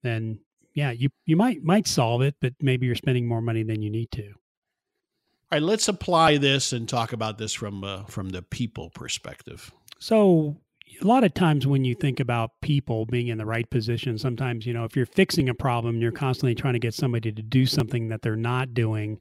then 0.07 0.39
yeah, 0.77 0.91
you 0.91 1.09
you 1.25 1.37
might 1.37 1.65
might 1.65 1.89
solve 1.89 2.23
it, 2.23 2.37
but 2.41 2.53
maybe 2.61 2.87
you're 2.87 2.95
spending 2.95 3.27
more 3.27 3.41
money 3.41 3.65
than 3.65 3.83
you 3.83 3.91
need 3.91 4.11
to. 4.13 4.27
All 4.29 5.59
right, 5.59 5.63
let's 5.63 5.89
apply 5.89 6.37
this 6.37 6.73
and 6.73 6.89
talk 6.89 7.13
about 7.13 7.39
this 7.39 7.55
from 7.55 7.83
uh, 7.83 8.05
from 8.05 8.29
the 8.29 8.43
people 8.43 8.91
perspective. 8.91 9.73
So, 9.99 10.57
a 11.01 11.07
lot 11.07 11.25
of 11.25 11.33
times 11.33 11.67
when 11.67 11.85
you 11.85 11.95
think 11.95 12.21
about 12.21 12.51
people 12.61 13.07
being 13.07 13.29
in 13.29 13.39
the 13.39 13.47
right 13.47 13.69
position, 13.71 14.19
sometimes 14.19 14.67
you 14.67 14.75
know 14.75 14.85
if 14.85 14.95
you're 14.95 15.07
fixing 15.07 15.49
a 15.49 15.55
problem, 15.55 15.95
and 15.95 16.03
you're 16.03 16.13
constantly 16.13 16.55
trying 16.55 16.75
to 16.75 16.79
get 16.79 16.95
somebody 16.95 17.33
to 17.33 17.43
do 17.43 17.65
something 17.65 18.09
that 18.09 18.21
they're 18.21 18.37
not 18.37 18.75
doing. 18.75 19.19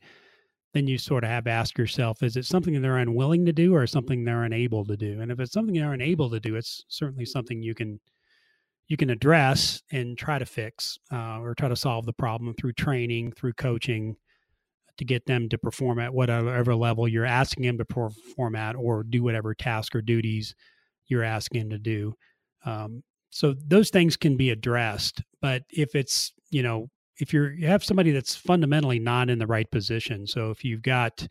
Then 0.73 0.87
you 0.87 0.97
sort 0.97 1.23
of 1.23 1.29
have 1.29 1.45
to 1.45 1.51
ask 1.51 1.77
yourself: 1.77 2.21
Is 2.21 2.35
it 2.35 2.45
something 2.45 2.81
they're 2.81 2.97
unwilling 2.97 3.45
to 3.45 3.53
do, 3.53 3.73
or 3.73 3.87
something 3.87 4.25
they're 4.25 4.43
unable 4.43 4.83
to 4.85 4.97
do? 4.97 5.21
And 5.21 5.31
if 5.31 5.39
it's 5.39 5.53
something 5.53 5.73
they're 5.73 5.93
unable 5.93 6.29
to 6.31 6.39
do, 6.41 6.57
it's 6.57 6.83
certainly 6.89 7.23
something 7.23 7.63
you 7.63 7.73
can 7.73 8.01
you 8.87 8.97
can 8.97 9.09
address 9.09 9.81
and 9.91 10.17
try 10.17 10.37
to 10.37 10.45
fix 10.45 10.97
uh, 11.11 11.39
or 11.39 11.55
try 11.55 11.67
to 11.67 11.75
solve 11.75 12.05
the 12.05 12.13
problem 12.13 12.53
through 12.53 12.73
training, 12.73 13.31
through 13.31 13.53
coaching 13.53 14.15
to 14.97 15.05
get 15.05 15.25
them 15.25 15.49
to 15.49 15.57
perform 15.57 15.99
at 15.99 16.13
whatever 16.13 16.75
level 16.75 17.07
you're 17.07 17.25
asking 17.25 17.65
them 17.65 17.77
to 17.77 17.85
perform 17.85 18.55
at 18.55 18.75
or 18.75 19.03
do 19.03 19.23
whatever 19.23 19.53
task 19.53 19.95
or 19.95 20.01
duties 20.01 20.55
you're 21.07 21.23
asking 21.23 21.61
them 21.61 21.69
to 21.71 21.77
do. 21.77 22.13
Um, 22.65 23.03
so 23.29 23.53
those 23.67 23.89
things 23.89 24.15
can 24.15 24.37
be 24.37 24.51
addressed. 24.51 25.21
But 25.41 25.63
if 25.69 25.95
it's, 25.95 26.31
you 26.51 26.63
know, 26.63 26.87
if 27.19 27.33
you're, 27.33 27.51
you 27.51 27.67
have 27.67 27.83
somebody 27.83 28.11
that's 28.11 28.35
fundamentally 28.35 28.99
not 28.99 29.29
in 29.29 29.39
the 29.39 29.47
right 29.47 29.69
position. 29.69 30.25
So 30.27 30.51
if 30.51 30.63
you've 30.63 30.81
got 30.81 31.27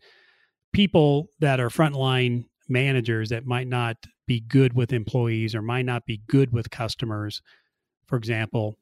people 0.73 1.27
that 1.39 1.59
are 1.59 1.69
frontline 1.69 2.45
managers 2.67 3.29
that 3.29 3.45
might 3.45 3.67
not 3.67 3.97
be 4.27 4.39
good 4.39 4.73
with 4.73 4.93
employees 4.93 5.55
or 5.55 5.61
might 5.61 5.85
not 5.85 6.05
be 6.05 6.21
good 6.27 6.51
with 6.51 6.69
customers, 6.69 7.41
for 8.05 8.17
example, 8.17 8.75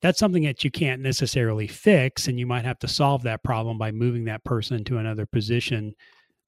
that's 0.00 0.18
something 0.18 0.44
that 0.44 0.64
you 0.64 0.70
can't 0.70 1.02
necessarily 1.02 1.66
fix. 1.66 2.26
And 2.26 2.38
you 2.38 2.46
might 2.46 2.64
have 2.64 2.78
to 2.80 2.88
solve 2.88 3.22
that 3.24 3.42
problem 3.42 3.76
by 3.78 3.90
moving 3.92 4.24
that 4.24 4.44
person 4.44 4.84
to 4.84 4.98
another 4.98 5.26
position 5.26 5.94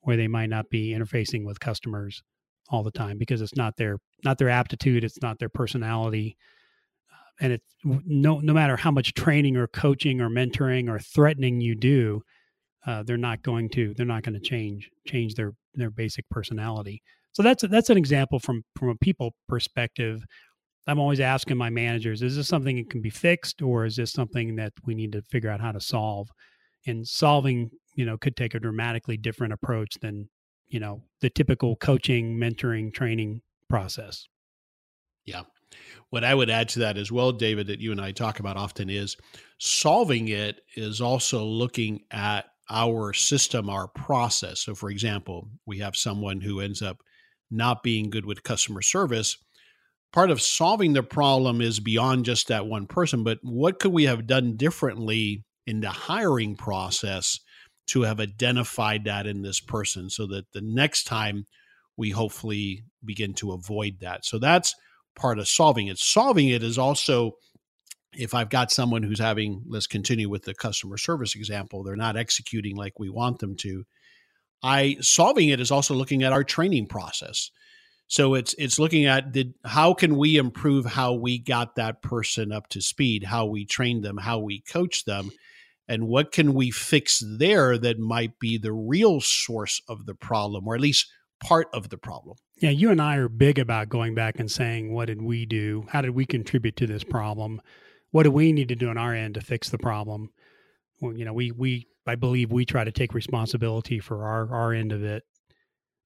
where 0.00 0.16
they 0.16 0.28
might 0.28 0.48
not 0.48 0.70
be 0.70 0.94
interfacing 0.94 1.44
with 1.44 1.60
customers 1.60 2.22
all 2.68 2.82
the 2.82 2.90
time 2.90 3.18
because 3.18 3.40
it's 3.40 3.56
not 3.56 3.76
their 3.76 3.98
not 4.24 4.38
their 4.38 4.48
aptitude 4.48 5.04
it's 5.04 5.20
not 5.20 5.38
their 5.38 5.48
personality 5.48 6.36
and 7.40 7.52
it's 7.52 7.66
no 7.84 8.38
no 8.38 8.52
matter 8.52 8.76
how 8.76 8.90
much 8.90 9.14
training 9.14 9.56
or 9.56 9.66
coaching 9.66 10.20
or 10.20 10.28
mentoring 10.28 10.88
or 10.88 10.98
threatening 10.98 11.60
you 11.60 11.74
do 11.74 12.22
uh, 12.86 13.02
they're 13.02 13.16
not 13.16 13.42
going 13.42 13.68
to 13.68 13.94
they're 13.94 14.06
not 14.06 14.22
going 14.22 14.34
to 14.34 14.40
change 14.40 14.90
change 15.06 15.34
their 15.34 15.52
their 15.74 15.90
basic 15.90 16.28
personality 16.28 17.02
so 17.32 17.42
that's 17.42 17.64
that's 17.68 17.90
an 17.90 17.96
example 17.96 18.38
from 18.38 18.62
from 18.76 18.90
a 18.90 18.94
people 18.96 19.34
perspective. 19.48 20.24
I'm 20.86 20.98
always 20.98 21.20
asking 21.20 21.56
my 21.56 21.70
managers, 21.70 22.22
is 22.22 22.36
this 22.36 22.48
something 22.48 22.76
that 22.76 22.90
can 22.90 23.00
be 23.00 23.10
fixed 23.10 23.62
or 23.62 23.84
is 23.84 23.96
this 23.96 24.12
something 24.12 24.56
that 24.56 24.72
we 24.84 24.94
need 24.94 25.12
to 25.12 25.22
figure 25.22 25.48
out 25.48 25.60
how 25.60 25.70
to 25.70 25.80
solve? 25.80 26.28
And 26.86 27.06
solving, 27.06 27.70
you 27.94 28.04
know, 28.04 28.18
could 28.18 28.36
take 28.36 28.54
a 28.54 28.60
dramatically 28.60 29.16
different 29.16 29.52
approach 29.52 29.96
than, 30.00 30.28
you 30.66 30.80
know, 30.80 31.04
the 31.20 31.30
typical 31.30 31.76
coaching, 31.76 32.36
mentoring, 32.36 32.92
training 32.92 33.42
process. 33.70 34.26
Yeah. 35.24 35.42
What 36.10 36.24
I 36.24 36.34
would 36.34 36.50
add 36.50 36.68
to 36.70 36.80
that 36.80 36.98
as 36.98 37.12
well, 37.12 37.30
David, 37.30 37.68
that 37.68 37.80
you 37.80 37.92
and 37.92 38.00
I 38.00 38.10
talk 38.10 38.40
about 38.40 38.56
often 38.56 38.90
is 38.90 39.16
solving 39.58 40.28
it 40.28 40.62
is 40.74 41.00
also 41.00 41.44
looking 41.44 42.00
at 42.10 42.46
our 42.70 43.12
system, 43.12 43.68
our 43.68 43.88
process. 43.88 44.60
So, 44.60 44.74
for 44.74 44.90
example, 44.90 45.48
we 45.66 45.78
have 45.78 45.96
someone 45.96 46.40
who 46.40 46.60
ends 46.60 46.82
up 46.82 46.98
not 47.50 47.82
being 47.82 48.10
good 48.10 48.24
with 48.24 48.42
customer 48.42 48.82
service. 48.82 49.36
Part 50.12 50.30
of 50.30 50.42
solving 50.42 50.92
the 50.92 51.02
problem 51.02 51.60
is 51.60 51.80
beyond 51.80 52.24
just 52.24 52.48
that 52.48 52.66
one 52.66 52.86
person, 52.86 53.24
but 53.24 53.38
what 53.42 53.78
could 53.78 53.92
we 53.92 54.04
have 54.04 54.26
done 54.26 54.56
differently 54.56 55.44
in 55.66 55.80
the 55.80 55.90
hiring 55.90 56.56
process 56.56 57.38
to 57.88 58.02
have 58.02 58.20
identified 58.20 59.04
that 59.04 59.26
in 59.26 59.42
this 59.42 59.60
person 59.60 60.08
so 60.10 60.26
that 60.26 60.52
the 60.52 60.60
next 60.60 61.04
time 61.04 61.46
we 61.96 62.10
hopefully 62.10 62.84
begin 63.04 63.34
to 63.34 63.52
avoid 63.52 64.00
that? 64.00 64.24
So 64.24 64.38
that's 64.38 64.74
part 65.14 65.38
of 65.38 65.48
solving 65.48 65.88
it. 65.88 65.98
Solving 65.98 66.48
it 66.48 66.62
is 66.62 66.78
also 66.78 67.32
if 68.14 68.34
I've 68.34 68.50
got 68.50 68.70
someone 68.70 69.02
who's 69.02 69.18
having, 69.18 69.62
let's 69.66 69.86
continue 69.86 70.28
with 70.28 70.44
the 70.44 70.54
customer 70.54 70.96
service 70.98 71.34
example, 71.34 71.82
they're 71.82 71.96
not 71.96 72.16
executing 72.16 72.76
like 72.76 72.98
we 72.98 73.08
want 73.08 73.38
them 73.38 73.56
to. 73.56 73.84
I 74.62 74.96
solving 75.00 75.48
it 75.48 75.60
is 75.60 75.70
also 75.70 75.94
looking 75.94 76.22
at 76.22 76.32
our 76.32 76.44
training 76.44 76.86
process. 76.86 77.50
So 78.06 78.34
it's 78.34 78.54
it's 78.58 78.78
looking 78.78 79.06
at 79.06 79.32
did 79.32 79.54
how 79.64 79.94
can 79.94 80.16
we 80.16 80.36
improve 80.36 80.84
how 80.84 81.14
we 81.14 81.38
got 81.38 81.76
that 81.76 82.02
person 82.02 82.52
up 82.52 82.68
to 82.68 82.80
speed, 82.80 83.24
how 83.24 83.46
we 83.46 83.64
trained 83.64 84.04
them, 84.04 84.18
how 84.18 84.38
we 84.38 84.60
coach 84.60 85.04
them, 85.04 85.30
and 85.88 86.06
what 86.06 86.30
can 86.30 86.54
we 86.54 86.70
fix 86.70 87.22
there 87.38 87.78
that 87.78 87.98
might 87.98 88.38
be 88.38 88.58
the 88.58 88.72
real 88.72 89.20
source 89.20 89.80
of 89.88 90.06
the 90.06 90.14
problem, 90.14 90.68
or 90.68 90.74
at 90.74 90.80
least 90.80 91.08
part 91.42 91.68
of 91.72 91.88
the 91.88 91.98
problem. 91.98 92.36
Yeah, 92.56 92.70
you 92.70 92.90
and 92.90 93.02
I 93.02 93.16
are 93.16 93.28
big 93.28 93.58
about 93.58 93.88
going 93.88 94.14
back 94.14 94.38
and 94.38 94.50
saying, 94.50 94.92
what 94.92 95.06
did 95.06 95.20
we 95.20 95.44
do? 95.46 95.86
How 95.88 96.00
did 96.00 96.10
we 96.12 96.24
contribute 96.24 96.76
to 96.76 96.86
this 96.86 97.02
problem? 97.02 97.60
What 98.12 98.22
do 98.22 98.30
we 98.30 98.52
need 98.52 98.68
to 98.68 98.76
do 98.76 98.88
on 98.88 98.98
our 98.98 99.14
end 99.14 99.34
to 99.34 99.40
fix 99.40 99.68
the 99.68 99.78
problem? 99.78 100.30
Well, 101.00 101.16
you 101.16 101.24
know, 101.24 101.32
we 101.32 101.50
we 101.50 101.88
I 102.06 102.14
believe 102.14 102.52
we 102.52 102.64
try 102.64 102.84
to 102.84 102.92
take 102.92 103.14
responsibility 103.14 103.98
for 103.98 104.24
our 104.24 104.54
our 104.54 104.72
end 104.72 104.92
of 104.92 105.02
it 105.02 105.24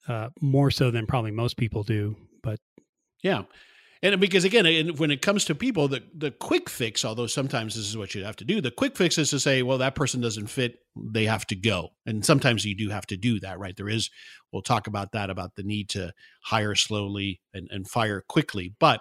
uh, 0.09 0.31
more 0.41 0.71
so 0.71 0.91
than 0.91 1.07
probably 1.07 1.33
most 1.33 1.57
people 1.57 1.83
do. 1.83 2.17
But 2.43 2.59
yeah, 3.23 3.43
and 4.03 4.21
because 4.21 4.45
again, 4.45 4.97
when 4.97 5.11
it 5.11 5.23
comes 5.23 5.45
to 5.47 5.55
people, 5.55 5.89
the 5.89 6.03
the 6.15 6.31
quick 6.31 6.69
fix, 6.69 7.05
although 7.05 7.27
sometimes 7.27 7.75
this 7.75 7.89
is 7.89 7.97
what 7.97 8.15
you 8.15 8.25
have 8.25 8.37
to 8.37 8.45
do, 8.45 8.61
the 8.61 8.71
quick 8.71 8.97
fix 8.97 9.19
is 9.19 9.31
to 9.31 9.41
say, 9.41 9.63
well, 9.63 9.79
that 9.79 9.95
person 9.95 10.21
doesn't 10.21 10.47
fit, 10.47 10.79
they 10.97 11.25
have 11.25 11.47
to 11.49 11.57
go, 11.57 11.91
and 12.05 12.25
sometimes 12.25 12.65
you 12.65 12.77
do 12.77 12.91
have 12.91 13.07
to 13.07 13.17
do 13.17 13.41
that, 13.41 13.59
right? 13.59 13.77
There 13.77 13.89
is, 13.89 14.11
we'll 14.53 14.63
talk 14.63 14.87
about 14.87 15.13
that 15.13 15.31
about 15.31 15.57
the 15.57 15.63
need 15.63 15.89
to 15.91 16.13
hire 16.43 16.75
slowly 16.75 17.41
and, 17.53 17.69
and 17.71 17.89
fire 17.89 18.23
quickly, 18.29 18.75
but 18.79 19.01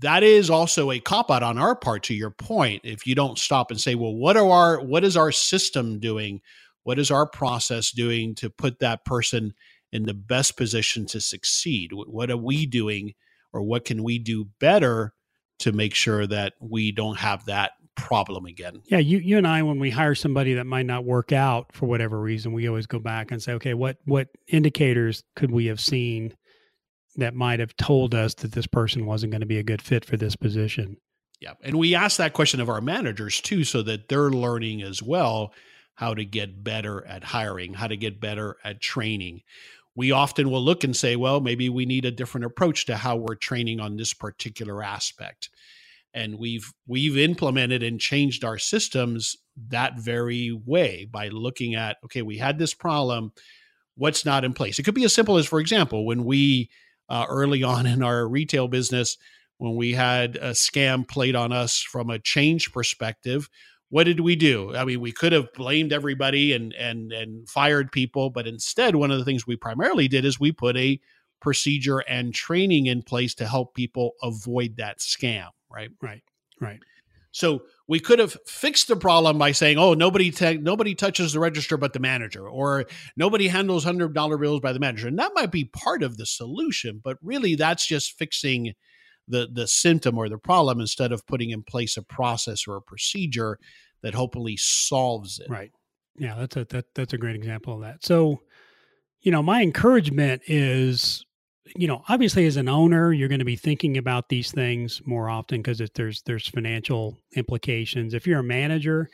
that 0.00 0.22
is 0.22 0.50
also 0.50 0.90
a 0.90 1.00
cop 1.00 1.30
out 1.30 1.42
on 1.42 1.58
our 1.58 1.76
part 1.76 2.02
to 2.02 2.14
your 2.14 2.30
point 2.30 2.80
if 2.84 3.06
you 3.06 3.14
don't 3.14 3.38
stop 3.38 3.70
and 3.70 3.80
say 3.80 3.94
well 3.94 4.14
what 4.14 4.36
are 4.36 4.50
our 4.50 4.80
what 4.80 5.04
is 5.04 5.16
our 5.16 5.32
system 5.32 5.98
doing 5.98 6.40
what 6.82 6.98
is 6.98 7.10
our 7.10 7.26
process 7.26 7.90
doing 7.90 8.34
to 8.34 8.50
put 8.50 8.78
that 8.78 9.04
person 9.04 9.52
in 9.92 10.04
the 10.04 10.14
best 10.14 10.56
position 10.56 11.06
to 11.06 11.20
succeed 11.20 11.90
what 11.92 12.30
are 12.30 12.36
we 12.36 12.66
doing 12.66 13.14
or 13.52 13.62
what 13.62 13.84
can 13.84 14.02
we 14.02 14.18
do 14.18 14.46
better 14.60 15.14
to 15.58 15.72
make 15.72 15.94
sure 15.94 16.26
that 16.26 16.54
we 16.60 16.92
don't 16.92 17.18
have 17.18 17.44
that 17.46 17.72
problem 17.96 18.44
again. 18.44 18.82
Yeah, 18.86 18.98
you 18.98 19.18
you 19.18 19.38
and 19.38 19.48
I 19.48 19.62
when 19.62 19.78
we 19.80 19.90
hire 19.90 20.14
somebody 20.14 20.54
that 20.54 20.66
might 20.66 20.86
not 20.86 21.04
work 21.04 21.32
out 21.32 21.72
for 21.72 21.86
whatever 21.86 22.20
reason, 22.20 22.52
we 22.52 22.68
always 22.68 22.86
go 22.86 22.98
back 22.98 23.32
and 23.32 23.42
say, 23.42 23.52
okay, 23.54 23.74
what 23.74 23.96
what 24.04 24.28
indicators 24.46 25.24
could 25.34 25.50
we 25.50 25.66
have 25.66 25.80
seen 25.80 26.36
that 27.16 27.34
might 27.34 27.60
have 27.60 27.76
told 27.76 28.14
us 28.14 28.34
that 28.34 28.52
this 28.52 28.66
person 28.66 29.06
wasn't 29.06 29.32
going 29.32 29.40
to 29.40 29.46
be 29.46 29.58
a 29.58 29.62
good 29.62 29.82
fit 29.82 30.04
for 30.04 30.16
this 30.16 30.36
position? 30.36 30.96
Yeah. 31.40 31.52
And 31.62 31.78
we 31.78 31.94
ask 31.94 32.16
that 32.16 32.32
question 32.32 32.60
of 32.60 32.68
our 32.68 32.80
managers 32.80 33.40
too, 33.40 33.64
so 33.64 33.82
that 33.82 34.08
they're 34.08 34.30
learning 34.30 34.82
as 34.82 35.02
well 35.02 35.52
how 35.94 36.14
to 36.14 36.24
get 36.24 36.62
better 36.62 37.06
at 37.06 37.24
hiring, 37.24 37.74
how 37.74 37.86
to 37.86 37.96
get 37.96 38.20
better 38.20 38.56
at 38.64 38.80
training. 38.80 39.42
We 39.94 40.12
often 40.12 40.50
will 40.50 40.62
look 40.62 40.84
and 40.84 40.94
say, 40.94 41.16
well, 41.16 41.40
maybe 41.40 41.68
we 41.68 41.86
need 41.86 42.04
a 42.04 42.10
different 42.10 42.44
approach 42.44 42.84
to 42.86 42.96
how 42.96 43.16
we're 43.16 43.34
training 43.34 43.80
on 43.80 43.96
this 43.96 44.12
particular 44.12 44.82
aspect. 44.82 45.48
And 46.12 46.38
we've 46.38 46.72
we've 46.86 47.16
implemented 47.16 47.82
and 47.82 48.00
changed 48.00 48.44
our 48.44 48.58
systems 48.58 49.36
that 49.68 49.98
very 49.98 50.52
way 50.52 51.06
by 51.10 51.28
looking 51.28 51.74
at, 51.74 51.96
okay, 52.04 52.22
we 52.22 52.38
had 52.38 52.58
this 52.58 52.74
problem, 52.74 53.32
what's 53.96 54.24
not 54.24 54.44
in 54.44 54.52
place. 54.52 54.78
It 54.78 54.82
could 54.82 54.94
be 54.94 55.04
as 55.04 55.14
simple 55.14 55.38
as, 55.38 55.46
for 55.46 55.60
example, 55.60 56.04
when 56.04 56.24
we 56.24 56.70
uh, 57.08 57.26
early 57.28 57.62
on 57.62 57.86
in 57.86 58.02
our 58.02 58.26
retail 58.28 58.68
business, 58.68 59.16
when 59.58 59.76
we 59.76 59.92
had 59.92 60.36
a 60.36 60.50
scam 60.50 61.06
played 61.06 61.34
on 61.34 61.52
us 61.52 61.80
from 61.80 62.10
a 62.10 62.18
change 62.18 62.72
perspective, 62.72 63.48
what 63.88 64.04
did 64.04 64.20
we 64.20 64.36
do? 64.36 64.74
I 64.74 64.84
mean, 64.84 65.00
we 65.00 65.12
could 65.12 65.32
have 65.32 65.52
blamed 65.54 65.92
everybody 65.92 66.52
and 66.52 66.72
and 66.74 67.12
and 67.12 67.48
fired 67.48 67.92
people, 67.92 68.30
but 68.30 68.46
instead, 68.46 68.96
one 68.96 69.10
of 69.10 69.18
the 69.18 69.24
things 69.24 69.46
we 69.46 69.56
primarily 69.56 70.08
did 70.08 70.24
is 70.24 70.40
we 70.40 70.52
put 70.52 70.76
a 70.76 71.00
procedure 71.40 71.98
and 72.00 72.34
training 72.34 72.86
in 72.86 73.02
place 73.02 73.34
to 73.36 73.46
help 73.46 73.74
people 73.74 74.12
avoid 74.22 74.76
that 74.76 74.98
scam. 74.98 75.48
Right. 75.70 75.90
Right. 76.02 76.22
Right. 76.60 76.80
So 77.36 77.64
we 77.86 78.00
could 78.00 78.18
have 78.18 78.34
fixed 78.46 78.88
the 78.88 78.96
problem 78.96 79.36
by 79.36 79.52
saying, 79.52 79.76
"Oh, 79.76 79.92
nobody 79.92 80.30
te- 80.30 80.56
nobody 80.56 80.94
touches 80.94 81.34
the 81.34 81.38
register 81.38 81.76
but 81.76 81.92
the 81.92 81.98
manager," 82.00 82.48
or 82.48 82.86
"Nobody 83.14 83.48
handles 83.48 83.84
hundred 83.84 84.14
dollar 84.14 84.38
bills 84.38 84.60
by 84.60 84.72
the 84.72 84.78
manager," 84.78 85.06
and 85.06 85.18
that 85.18 85.32
might 85.34 85.52
be 85.52 85.66
part 85.66 86.02
of 86.02 86.16
the 86.16 86.24
solution. 86.24 86.98
But 87.04 87.18
really, 87.20 87.54
that's 87.54 87.86
just 87.86 88.16
fixing 88.16 88.72
the 89.28 89.50
the 89.52 89.68
symptom 89.68 90.16
or 90.16 90.30
the 90.30 90.38
problem 90.38 90.80
instead 90.80 91.12
of 91.12 91.26
putting 91.26 91.50
in 91.50 91.62
place 91.62 91.98
a 91.98 92.02
process 92.02 92.66
or 92.66 92.76
a 92.76 92.80
procedure 92.80 93.58
that 94.00 94.14
hopefully 94.14 94.56
solves 94.56 95.38
it. 95.38 95.50
Right. 95.50 95.72
Yeah, 96.16 96.36
that's 96.36 96.56
a 96.56 96.64
that 96.70 96.86
that's 96.94 97.12
a 97.12 97.18
great 97.18 97.36
example 97.36 97.74
of 97.74 97.82
that. 97.82 98.02
So, 98.02 98.40
you 99.20 99.30
know, 99.30 99.42
my 99.42 99.60
encouragement 99.60 100.40
is 100.46 101.25
you 101.74 101.88
know, 101.88 102.02
obviously 102.08 102.46
as 102.46 102.56
an 102.56 102.68
owner, 102.68 103.12
you're 103.12 103.28
going 103.28 103.40
to 103.40 103.44
be 103.44 103.56
thinking 103.56 103.96
about 103.96 104.28
these 104.28 104.52
things 104.52 105.02
more 105.04 105.28
often 105.28 105.62
because 105.62 105.82
there's 105.94 106.22
there's 106.22 106.48
financial 106.48 107.18
implications. 107.34 108.14
If 108.14 108.26
you're 108.26 108.40
a 108.40 108.44
manager, 108.44 109.08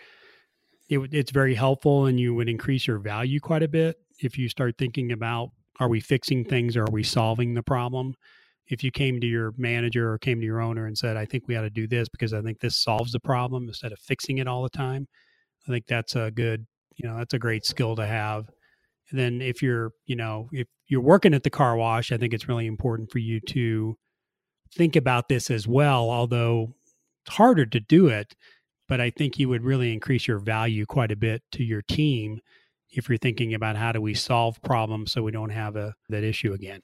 it, 0.88 1.00
it's 1.12 1.30
very 1.30 1.54
helpful 1.54 2.06
and 2.06 2.20
you 2.20 2.34
would 2.34 2.48
increase 2.48 2.86
your 2.86 2.98
value 2.98 3.40
quite 3.40 3.62
a 3.62 3.68
bit 3.68 3.96
if 4.18 4.36
you 4.36 4.48
start 4.48 4.76
thinking 4.78 5.12
about 5.12 5.50
are 5.80 5.88
we 5.88 6.00
fixing 6.00 6.44
things 6.44 6.76
or 6.76 6.82
are 6.82 6.92
we 6.92 7.02
solving 7.02 7.54
the 7.54 7.62
problem? 7.62 8.14
If 8.68 8.84
you 8.84 8.90
came 8.90 9.20
to 9.20 9.26
your 9.26 9.52
manager 9.56 10.12
or 10.12 10.18
came 10.18 10.38
to 10.40 10.46
your 10.46 10.60
owner 10.60 10.86
and 10.86 10.96
said, 10.96 11.16
I 11.16 11.24
think 11.24 11.48
we 11.48 11.56
ought 11.56 11.62
to 11.62 11.70
do 11.70 11.86
this 11.88 12.08
because 12.08 12.32
I 12.32 12.42
think 12.42 12.60
this 12.60 12.76
solves 12.76 13.12
the 13.12 13.20
problem 13.20 13.68
instead 13.68 13.92
of 13.92 13.98
fixing 13.98 14.38
it 14.38 14.46
all 14.46 14.62
the 14.62 14.70
time, 14.70 15.08
I 15.66 15.72
think 15.72 15.86
that's 15.86 16.14
a 16.14 16.30
good, 16.30 16.66
you 16.96 17.08
know, 17.08 17.16
that's 17.16 17.34
a 17.34 17.38
great 17.38 17.64
skill 17.64 17.96
to 17.96 18.06
have. 18.06 18.48
Then 19.12 19.40
if 19.40 19.62
you're, 19.62 19.92
you 20.06 20.16
know, 20.16 20.48
if 20.52 20.66
you're 20.88 21.00
working 21.00 21.34
at 21.34 21.42
the 21.42 21.50
car 21.50 21.76
wash, 21.76 22.12
I 22.12 22.16
think 22.16 22.34
it's 22.34 22.48
really 22.48 22.66
important 22.66 23.10
for 23.10 23.18
you 23.18 23.40
to 23.40 23.96
think 24.74 24.96
about 24.96 25.28
this 25.28 25.50
as 25.50 25.68
well, 25.68 26.10
although 26.10 26.74
it's 27.24 27.36
harder 27.36 27.66
to 27.66 27.80
do 27.80 28.08
it. 28.08 28.34
But 28.88 29.00
I 29.00 29.10
think 29.10 29.38
you 29.38 29.48
would 29.48 29.64
really 29.64 29.92
increase 29.92 30.26
your 30.26 30.38
value 30.38 30.86
quite 30.86 31.12
a 31.12 31.16
bit 31.16 31.42
to 31.52 31.64
your 31.64 31.82
team 31.82 32.40
if 32.90 33.08
you're 33.08 33.18
thinking 33.18 33.54
about 33.54 33.76
how 33.76 33.92
do 33.92 34.00
we 34.00 34.14
solve 34.14 34.60
problems 34.62 35.12
so 35.12 35.22
we 35.22 35.32
don't 35.32 35.50
have 35.50 35.76
a, 35.76 35.94
that 36.08 36.24
issue 36.24 36.52
again. 36.52 36.80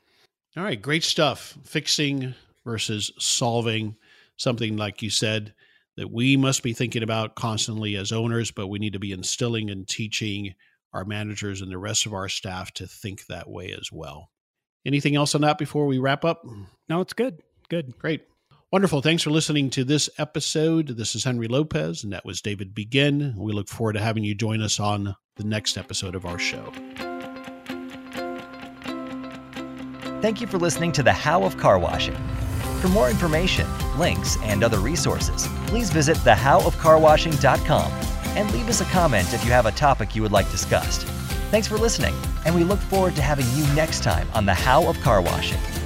All 0.56 0.62
right, 0.62 0.80
great 0.80 1.04
stuff. 1.04 1.58
Fixing 1.64 2.34
versus 2.64 3.10
solving 3.18 3.96
something 4.36 4.76
like 4.76 5.02
you 5.02 5.10
said 5.10 5.54
that 5.96 6.10
we 6.10 6.36
must 6.36 6.62
be 6.62 6.72
thinking 6.72 7.02
about 7.02 7.34
constantly 7.34 7.96
as 7.96 8.12
owners, 8.12 8.50
but 8.50 8.68
we 8.68 8.78
need 8.78 8.92
to 8.92 8.98
be 8.98 9.12
instilling 9.12 9.68
and 9.68 9.86
teaching 9.86 10.54
our 10.92 11.04
managers 11.04 11.60
and 11.60 11.70
the 11.70 11.78
rest 11.78 12.06
of 12.06 12.14
our 12.14 12.28
staff 12.28 12.72
to 12.74 12.86
think 12.86 13.26
that 13.26 13.48
way 13.48 13.72
as 13.72 13.90
well. 13.92 14.30
Anything 14.86 15.16
else 15.16 15.34
on 15.34 15.42
that 15.42 15.58
before 15.58 15.86
we 15.86 15.98
wrap 15.98 16.24
up? 16.24 16.44
No, 16.88 17.00
it's 17.00 17.12
good. 17.12 17.42
Good. 17.68 17.98
Great. 17.98 18.22
Wonderful. 18.70 19.00
Thanks 19.00 19.22
for 19.22 19.30
listening 19.30 19.70
to 19.70 19.84
this 19.84 20.10
episode. 20.18 20.88
This 20.88 21.14
is 21.14 21.24
Henry 21.24 21.48
Lopez, 21.48 22.04
and 22.04 22.12
that 22.12 22.24
was 22.24 22.42
David 22.42 22.74
Begin. 22.74 23.34
We 23.36 23.52
look 23.52 23.68
forward 23.68 23.94
to 23.94 24.00
having 24.00 24.24
you 24.24 24.34
join 24.34 24.60
us 24.60 24.78
on 24.78 25.16
the 25.36 25.44
next 25.44 25.78
episode 25.78 26.14
of 26.14 26.26
our 26.26 26.38
show. 26.38 26.72
Thank 30.20 30.40
you 30.40 30.46
for 30.46 30.58
listening 30.58 30.92
to 30.92 31.02
The 31.02 31.12
How 31.12 31.44
of 31.44 31.56
Car 31.56 31.78
Washing. 31.78 32.16
For 32.80 32.88
more 32.88 33.08
information, 33.08 33.66
links, 33.98 34.36
and 34.42 34.62
other 34.62 34.80
resources, 34.80 35.48
please 35.66 35.90
visit 35.90 36.16
thehowofcarwashing.com 36.18 38.07
and 38.38 38.52
leave 38.52 38.68
us 38.68 38.80
a 38.80 38.84
comment 38.84 39.34
if 39.34 39.44
you 39.44 39.50
have 39.50 39.66
a 39.66 39.72
topic 39.72 40.14
you 40.14 40.22
would 40.22 40.30
like 40.30 40.48
discussed. 40.52 41.02
Thanks 41.50 41.66
for 41.66 41.76
listening, 41.76 42.14
and 42.46 42.54
we 42.54 42.62
look 42.62 42.78
forward 42.78 43.16
to 43.16 43.22
having 43.22 43.46
you 43.56 43.66
next 43.74 44.04
time 44.04 44.28
on 44.32 44.46
The 44.46 44.54
How 44.54 44.88
of 44.88 45.00
Car 45.00 45.20
Washing. 45.20 45.77